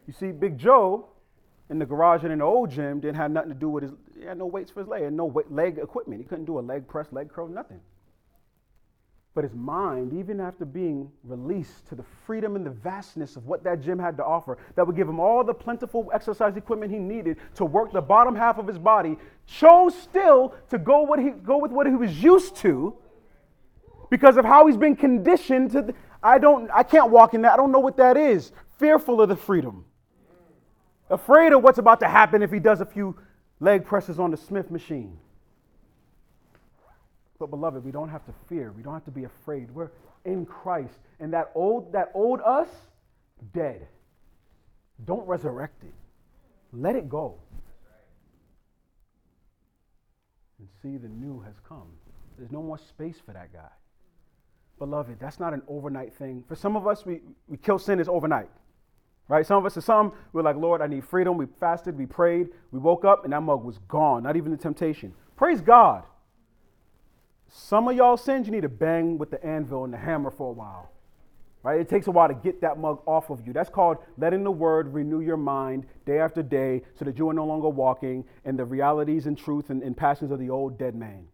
you 0.08 0.14
see, 0.14 0.32
Big 0.32 0.58
Joe 0.58 1.10
in 1.70 1.78
the 1.78 1.86
garage 1.86 2.24
and 2.24 2.34
in 2.34 2.40
the 2.40 2.46
old 2.46 2.72
gym 2.72 3.00
didn't 3.00 3.18
have 3.18 3.30
nothing 3.30 3.50
to 3.50 3.56
do 3.56 3.70
with 3.70 3.84
his, 3.84 3.92
he 4.20 4.26
had 4.26 4.40
no 4.40 4.48
weights 4.48 4.72
for 4.72 4.80
his 4.80 4.90
leg, 4.90 5.04
and 5.04 5.16
no 5.16 5.26
weight, 5.26 5.52
leg 5.52 5.78
equipment. 5.78 6.20
He 6.20 6.28
couldn't 6.28 6.46
do 6.46 6.58
a 6.58 6.62
leg 6.62 6.88
press, 6.88 7.06
leg 7.12 7.30
curl, 7.30 7.48
nothing. 7.48 7.80
But 9.40 9.46
his 9.46 9.56
mind, 9.56 10.12
even 10.12 10.42
after 10.42 10.66
being 10.66 11.10
released 11.24 11.88
to 11.88 11.96
the 11.96 12.04
freedom 12.26 12.58
and 12.58 12.66
the 12.66 12.72
vastness 12.72 13.38
of 13.38 13.46
what 13.46 13.64
that 13.64 13.80
gym 13.80 13.98
had 13.98 14.18
to 14.18 14.26
offer, 14.26 14.58
that 14.76 14.86
would 14.86 14.98
give 14.98 15.08
him 15.08 15.18
all 15.18 15.46
the 15.46 15.54
plentiful 15.54 16.12
exercise 16.14 16.58
equipment 16.58 16.92
he 16.92 17.00
needed 17.00 17.38
to 17.56 17.64
work 17.64 17.94
the 17.94 18.02
bottom 18.02 18.36
half 18.36 18.58
of 18.58 18.68
his 18.68 18.78
body, 18.78 19.18
chose 19.48 19.98
still 19.98 20.54
to 20.70 20.78
go, 20.78 21.04
what 21.04 21.20
he, 21.20 21.30
go 21.30 21.58
with 21.58 21.72
what 21.72 21.88
he 21.88 21.94
was 21.94 22.22
used 22.22 22.58
to 22.58 22.94
because 24.10 24.36
of 24.36 24.44
how 24.44 24.68
he's 24.68 24.76
been 24.76 24.98
conditioned 24.98 25.72
to. 25.72 25.84
The, 25.84 25.96
I 26.22 26.38
don't, 26.38 26.70
I 26.72 26.84
can't 26.84 27.10
walk 27.10 27.34
in 27.34 27.44
that. 27.44 27.54
I 27.54 27.56
don't 27.56 27.72
know 27.72 27.80
what 27.80 27.96
that 27.96 28.18
is. 28.18 28.52
Fearful 28.78 29.22
of 29.22 29.30
the 29.30 29.38
freedom, 29.38 29.86
afraid 31.10 31.54
of 31.54 31.64
what's 31.64 31.80
about 31.80 32.02
to 32.02 32.10
happen 32.10 32.44
if 32.44 32.52
he 32.52 32.60
does 32.60 32.82
a 32.82 32.86
few 32.86 33.16
leg 33.62 33.86
presses 33.86 34.20
on 34.20 34.32
the 34.32 34.38
Smith 34.38 34.70
machine. 34.70 35.18
But 37.40 37.50
beloved, 37.50 37.84
we 37.86 37.92
don't 37.92 38.10
have 38.10 38.26
to 38.26 38.34
fear. 38.50 38.74
We 38.76 38.84
don't 38.84 38.94
have 38.94 39.06
to 39.06 39.12
be 39.12 39.24
afraid. 39.24 39.72
We're 39.72 39.92
in 40.26 40.46
Christ. 40.46 41.00
And 41.22 41.34
that 41.34 41.52
old, 41.56 41.94
that 41.94 42.12
old 42.14 42.42
us, 42.42 42.68
dead. 43.54 43.88
Don't 45.06 45.26
resurrect 45.26 45.84
it. 45.84 45.94
Let 46.74 46.98
it 46.98 47.08
go. 47.08 47.36
And 50.60 50.68
see 50.82 50.98
the 50.98 51.08
new 51.08 51.40
has 51.42 51.56
come. 51.68 51.88
There's 52.38 52.52
no 52.52 52.62
more 52.62 52.78
space 52.78 53.16
for 53.26 53.32
that 53.32 53.54
guy. 53.54 53.70
Beloved, 54.78 55.18
that's 55.20 55.40
not 55.40 55.54
an 55.54 55.62
overnight 55.68 56.14
thing. 56.14 56.44
For 56.48 56.56
some 56.56 56.76
of 56.76 56.88
us, 56.88 57.06
we, 57.06 57.22
we 57.48 57.58
kill 57.58 57.80
sin 57.80 58.00
is 58.00 58.10
overnight. 58.10 58.50
Right? 59.30 59.46
Some 59.46 59.58
of 59.58 59.66
us, 59.66 59.78
are 59.78 59.82
some, 59.82 60.14
we're 60.34 60.42
like, 60.42 60.56
Lord, 60.56 60.82
I 60.82 60.88
need 60.88 61.06
freedom. 61.06 61.38
We 61.38 61.46
fasted, 61.60 61.98
we 61.98 62.06
prayed, 62.06 62.50
we 62.72 62.80
woke 62.80 63.06
up, 63.06 63.24
and 63.24 63.34
that 63.34 63.42
mug 63.42 63.64
was 63.64 63.78
gone. 63.88 64.24
Not 64.24 64.36
even 64.36 64.52
the 64.52 64.58
temptation. 64.58 65.14
Praise 65.38 65.62
God. 65.62 66.04
Some 67.52 67.88
of 67.88 67.96
y'all 67.96 68.18
sins 68.18 68.46
you 68.46 68.52
need 68.52 68.62
to 68.62 68.70
bang 68.70 69.18
with 69.18 69.32
the 69.32 69.44
anvil 69.44 69.84
and 69.84 69.94
the 69.94 69.98
hammer 69.98 70.30
for 70.30 70.50
a 70.50 70.54
while. 70.54 70.92
Right? 71.62 71.82
It 71.82 71.90
takes 71.90 72.08
a 72.08 72.12
while 72.12 72.30
to 72.30 72.34
get 72.34 72.62
that 72.62 72.78
mug 72.78 73.02
off 73.06 73.30
of 73.30 73.46
you. 73.46 73.52
That's 73.52 73.70
called 73.70 73.98
letting 74.18 74.44
the 74.44 74.52
word 74.52 74.94
renew 74.94 75.20
your 75.20 75.36
mind 75.36 75.86
day 76.06 76.20
after 76.20 76.42
day 76.42 76.84
so 76.98 77.04
that 77.04 77.18
you 77.18 77.28
are 77.30 77.34
no 77.34 77.46
longer 77.46 77.68
walking 77.68 78.24
in 78.46 78.56
the 78.56 78.64
realities 78.64 79.26
and 79.26 79.38
truth 79.38 79.70
and, 79.70 79.84
and 79.84 79.98
passions 79.98 80.32
of 80.32 80.40
the 80.40 80.50
old 80.50 80.78
dead 80.78 80.96
man. 80.96 81.28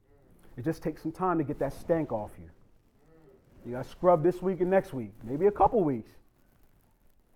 It 0.58 0.64
just 0.64 0.82
takes 0.82 1.04
some 1.04 1.12
time 1.12 1.38
to 1.38 1.44
get 1.44 1.60
that 1.60 1.74
stank 1.74 2.12
off 2.12 2.32
you. 2.40 2.50
You 3.66 3.74
got 3.74 3.84
to 3.84 3.90
scrub 3.90 4.24
this 4.24 4.42
week 4.42 4.62
and 4.62 4.70
next 4.70 4.94
week, 4.94 5.12
maybe 5.24 5.48
a 5.48 5.52
couple 5.52 5.84
weeks. 5.84 6.12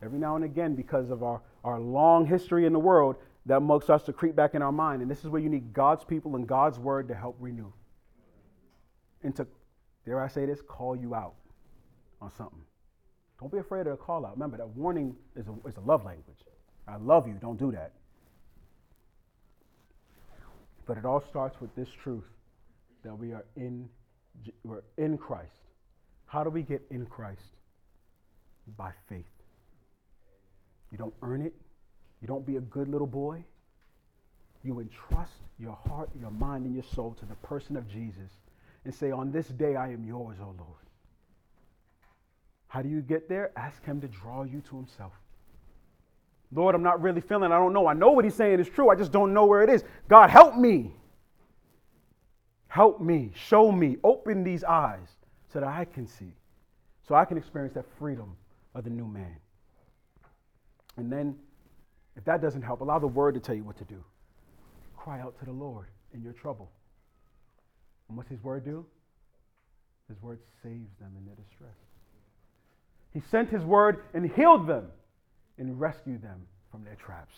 Every 0.02 0.18
now 0.18 0.36
and 0.36 0.46
again, 0.46 0.76
because 0.76 1.10
of 1.10 1.22
our, 1.22 1.42
our 1.64 1.80
long 1.80 2.26
history 2.26 2.66
in 2.66 2.74
the 2.74 2.80
world, 2.80 3.18
that 3.46 3.60
mug 3.60 3.84
starts 3.84 4.06
to 4.06 4.14
creep 4.14 4.36
back 4.36 4.56
in 4.56 4.62
our 4.62 4.72
mind. 4.72 5.02
And 5.02 5.12
this 5.12 5.20
is 5.20 5.26
where 5.26 5.42
you 5.42 5.50
need 5.50 5.74
God's 5.74 6.06
people 6.06 6.36
and 6.36 6.48
God's 6.48 6.80
word 6.80 7.08
to 7.10 7.14
help 7.14 7.36
renew 7.40 7.72
and 9.24 9.36
to, 9.36 9.48
dare 10.06 10.22
I 10.22 10.28
say 10.28 10.46
this, 10.46 10.60
call 10.68 10.96
you 10.96 11.16
out 11.16 11.36
on 12.22 12.32
something. 12.38 12.62
Don't 13.40 13.52
be 13.52 13.58
afraid 13.58 13.88
of 13.88 13.94
a 13.94 13.98
call 13.98 14.26
out. 14.26 14.34
Remember, 14.34 14.58
that 14.58 14.68
warning 14.70 15.16
is 15.36 15.48
a, 15.48 15.68
is 15.68 15.78
a 15.78 15.82
love 15.82 16.04
language. 16.04 16.40
I 16.88 16.98
love 16.98 17.28
you. 17.28 17.36
Don't 17.40 17.60
do 17.60 17.72
that. 17.72 17.94
But 20.86 20.98
it 20.98 21.06
all 21.06 21.24
starts 21.30 21.62
with 21.62 21.74
this 21.76 21.88
truth 22.04 22.26
that 23.04 23.18
we 23.18 23.32
are 23.32 23.46
in, 23.56 23.88
we're 24.64 24.82
in 24.98 25.18
Christ. 25.18 25.52
How 26.26 26.44
do 26.44 26.50
we 26.50 26.64
get 26.64 26.82
in 26.90 27.06
Christ? 27.06 27.42
By 28.78 28.92
faith. 29.08 29.26
You 30.92 30.98
don't 30.98 31.14
earn 31.22 31.42
it. 31.42 31.54
You 32.22 32.28
don't 32.28 32.46
be 32.46 32.58
a 32.58 32.62
good 32.62 32.88
little 32.88 33.08
boy. 33.08 33.44
You 34.64 34.80
entrust 34.80 35.32
your 35.58 35.78
heart, 35.88 36.10
your 36.20 36.32
mind, 36.32 36.66
and 36.66 36.74
your 36.74 36.84
soul 36.84 37.16
to 37.20 37.26
the 37.26 37.36
person 37.36 37.78
of 37.78 37.88
Jesus 37.88 38.32
and 38.86 38.94
say, 38.94 39.12
On 39.12 39.32
this 39.32 39.48
day 39.48 39.76
I 39.76 39.90
am 39.92 40.04
yours, 40.04 40.38
O 40.42 40.46
Lord. 40.58 40.80
How 42.68 42.82
do 42.82 42.90
you 42.90 43.02
get 43.02 43.28
there? 43.28 43.52
Ask 43.58 43.84
Him 43.84 44.00
to 44.02 44.08
draw 44.08 44.44
you 44.44 44.62
to 44.70 44.76
Himself. 44.76 45.14
Lord, 46.52 46.74
I'm 46.74 46.84
not 46.84 47.02
really 47.02 47.22
feeling, 47.22 47.52
I 47.52 47.58
don't 47.58 47.74
know. 47.74 47.88
I 47.88 47.94
know 47.94 48.12
what 48.12 48.26
He's 48.26 48.36
saying 48.36 48.60
is 48.60 48.70
true. 48.70 48.90
I 48.90 48.96
just 48.96 49.12
don't 49.12 49.34
know 49.34 49.46
where 49.46 49.64
it 49.64 49.70
is. 49.70 49.84
God, 50.08 50.30
help 50.30 50.56
me. 50.56 50.94
Help 52.68 53.02
me. 53.02 53.32
Show 53.36 53.72
me. 53.72 53.98
Open 54.04 54.44
these 54.44 54.64
eyes 54.64 55.08
so 55.52 55.60
that 55.60 55.68
I 55.68 55.86
can 55.86 56.08
see, 56.08 56.32
so 57.08 57.16
I 57.16 57.26
can 57.26 57.38
experience 57.38 57.74
that 57.74 57.86
freedom 57.98 58.36
of 58.76 58.84
the 58.84 58.90
new 58.90 59.08
man. 59.08 59.36
And 60.98 61.12
then, 61.12 61.36
if 62.16 62.24
that 62.26 62.42
doesn't 62.42 62.62
help, 62.62 62.82
allow 62.82 63.00
the 63.00 63.08
word 63.08 63.34
to 63.34 63.40
tell 63.40 63.56
you 63.56 63.64
what 63.64 63.78
to 63.78 63.86
do. 63.86 64.04
Cry 64.96 65.20
out 65.20 65.38
to 65.40 65.46
the 65.46 65.52
Lord 65.52 65.88
in 66.14 66.22
your 66.22 66.34
trouble. 66.34 66.70
And 68.10 68.18
what's 68.18 68.30
his 68.30 68.44
word 68.44 68.66
do? 68.66 68.86
His 70.10 70.22
word 70.22 70.40
saves 70.64 70.90
them 71.00 71.12
in 71.18 71.26
their 71.26 71.36
distress. 71.36 71.76
He 73.14 73.22
sent 73.32 73.50
his 73.50 73.64
word 73.64 74.04
and 74.14 74.30
healed 74.32 74.68
them 74.68 74.88
and 75.58 75.80
rescued 75.80 76.22
them 76.22 76.42
from 76.72 76.84
their 76.84 76.96
traps. 76.96 77.36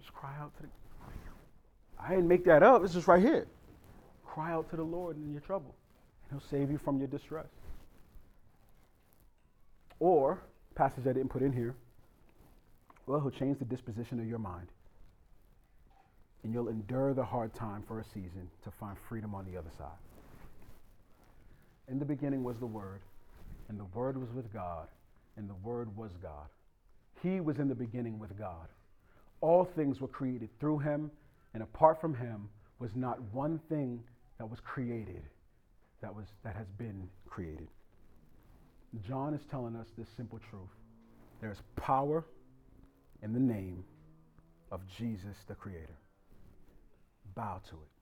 Just 0.00 0.12
cry 0.12 0.34
out 0.40 0.54
to 0.56 0.62
the 0.62 0.68
I 1.98 2.10
didn't 2.10 2.28
make 2.28 2.44
that 2.44 2.62
up. 2.62 2.84
It's 2.84 2.92
just 2.92 3.08
right 3.08 3.22
here. 3.22 3.46
Cry 4.24 4.52
out 4.52 4.68
to 4.70 4.76
the 4.76 4.82
Lord 4.82 5.16
in 5.16 5.32
your 5.32 5.40
trouble, 5.40 5.74
and 6.28 6.38
he'll 6.38 6.48
save 6.50 6.70
you 6.70 6.78
from 6.78 6.98
your 6.98 7.08
distress. 7.08 7.46
Or, 9.98 10.42
passage 10.74 11.06
I 11.06 11.12
didn't 11.12 11.30
put 11.30 11.42
in 11.42 11.52
here, 11.52 11.74
well, 13.06 13.20
he'll 13.20 13.30
change 13.30 13.58
the 13.58 13.64
disposition 13.64 14.20
of 14.20 14.26
your 14.26 14.38
mind. 14.38 14.66
And 16.46 16.54
you'll 16.54 16.68
endure 16.68 17.12
the 17.12 17.24
hard 17.24 17.52
time 17.54 17.82
for 17.88 17.98
a 17.98 18.04
season 18.04 18.48
to 18.62 18.70
find 18.70 18.96
freedom 19.08 19.34
on 19.34 19.44
the 19.50 19.58
other 19.58 19.72
side. 19.76 19.98
In 21.88 21.98
the 21.98 22.04
beginning 22.04 22.44
was 22.44 22.56
the 22.58 22.66
Word, 22.66 23.00
and 23.68 23.76
the 23.76 23.86
Word 23.86 24.16
was 24.16 24.30
with 24.30 24.52
God, 24.52 24.86
and 25.36 25.50
the 25.50 25.56
Word 25.56 25.96
was 25.96 26.12
God. 26.22 26.46
He 27.20 27.40
was 27.40 27.58
in 27.58 27.66
the 27.66 27.74
beginning 27.74 28.20
with 28.20 28.38
God. 28.38 28.68
All 29.40 29.64
things 29.64 30.00
were 30.00 30.06
created 30.06 30.48
through 30.60 30.78
him, 30.78 31.10
and 31.52 31.64
apart 31.64 32.00
from 32.00 32.14
him 32.14 32.48
was 32.78 32.94
not 32.94 33.20
one 33.32 33.58
thing 33.68 34.00
that 34.38 34.48
was 34.48 34.60
created 34.60 35.24
that, 36.00 36.14
was, 36.14 36.26
that 36.44 36.54
has 36.54 36.68
been 36.78 37.08
created. 37.28 37.66
John 39.04 39.34
is 39.34 39.44
telling 39.50 39.74
us 39.74 39.88
this 39.98 40.06
simple 40.16 40.38
truth. 40.48 40.70
There's 41.40 41.60
power 41.74 42.24
in 43.20 43.32
the 43.32 43.40
name 43.40 43.82
of 44.70 44.82
Jesus 44.96 45.38
the 45.48 45.56
Creator. 45.56 45.98
Bow 47.36 47.60
to 47.68 47.76
it. 47.76 47.95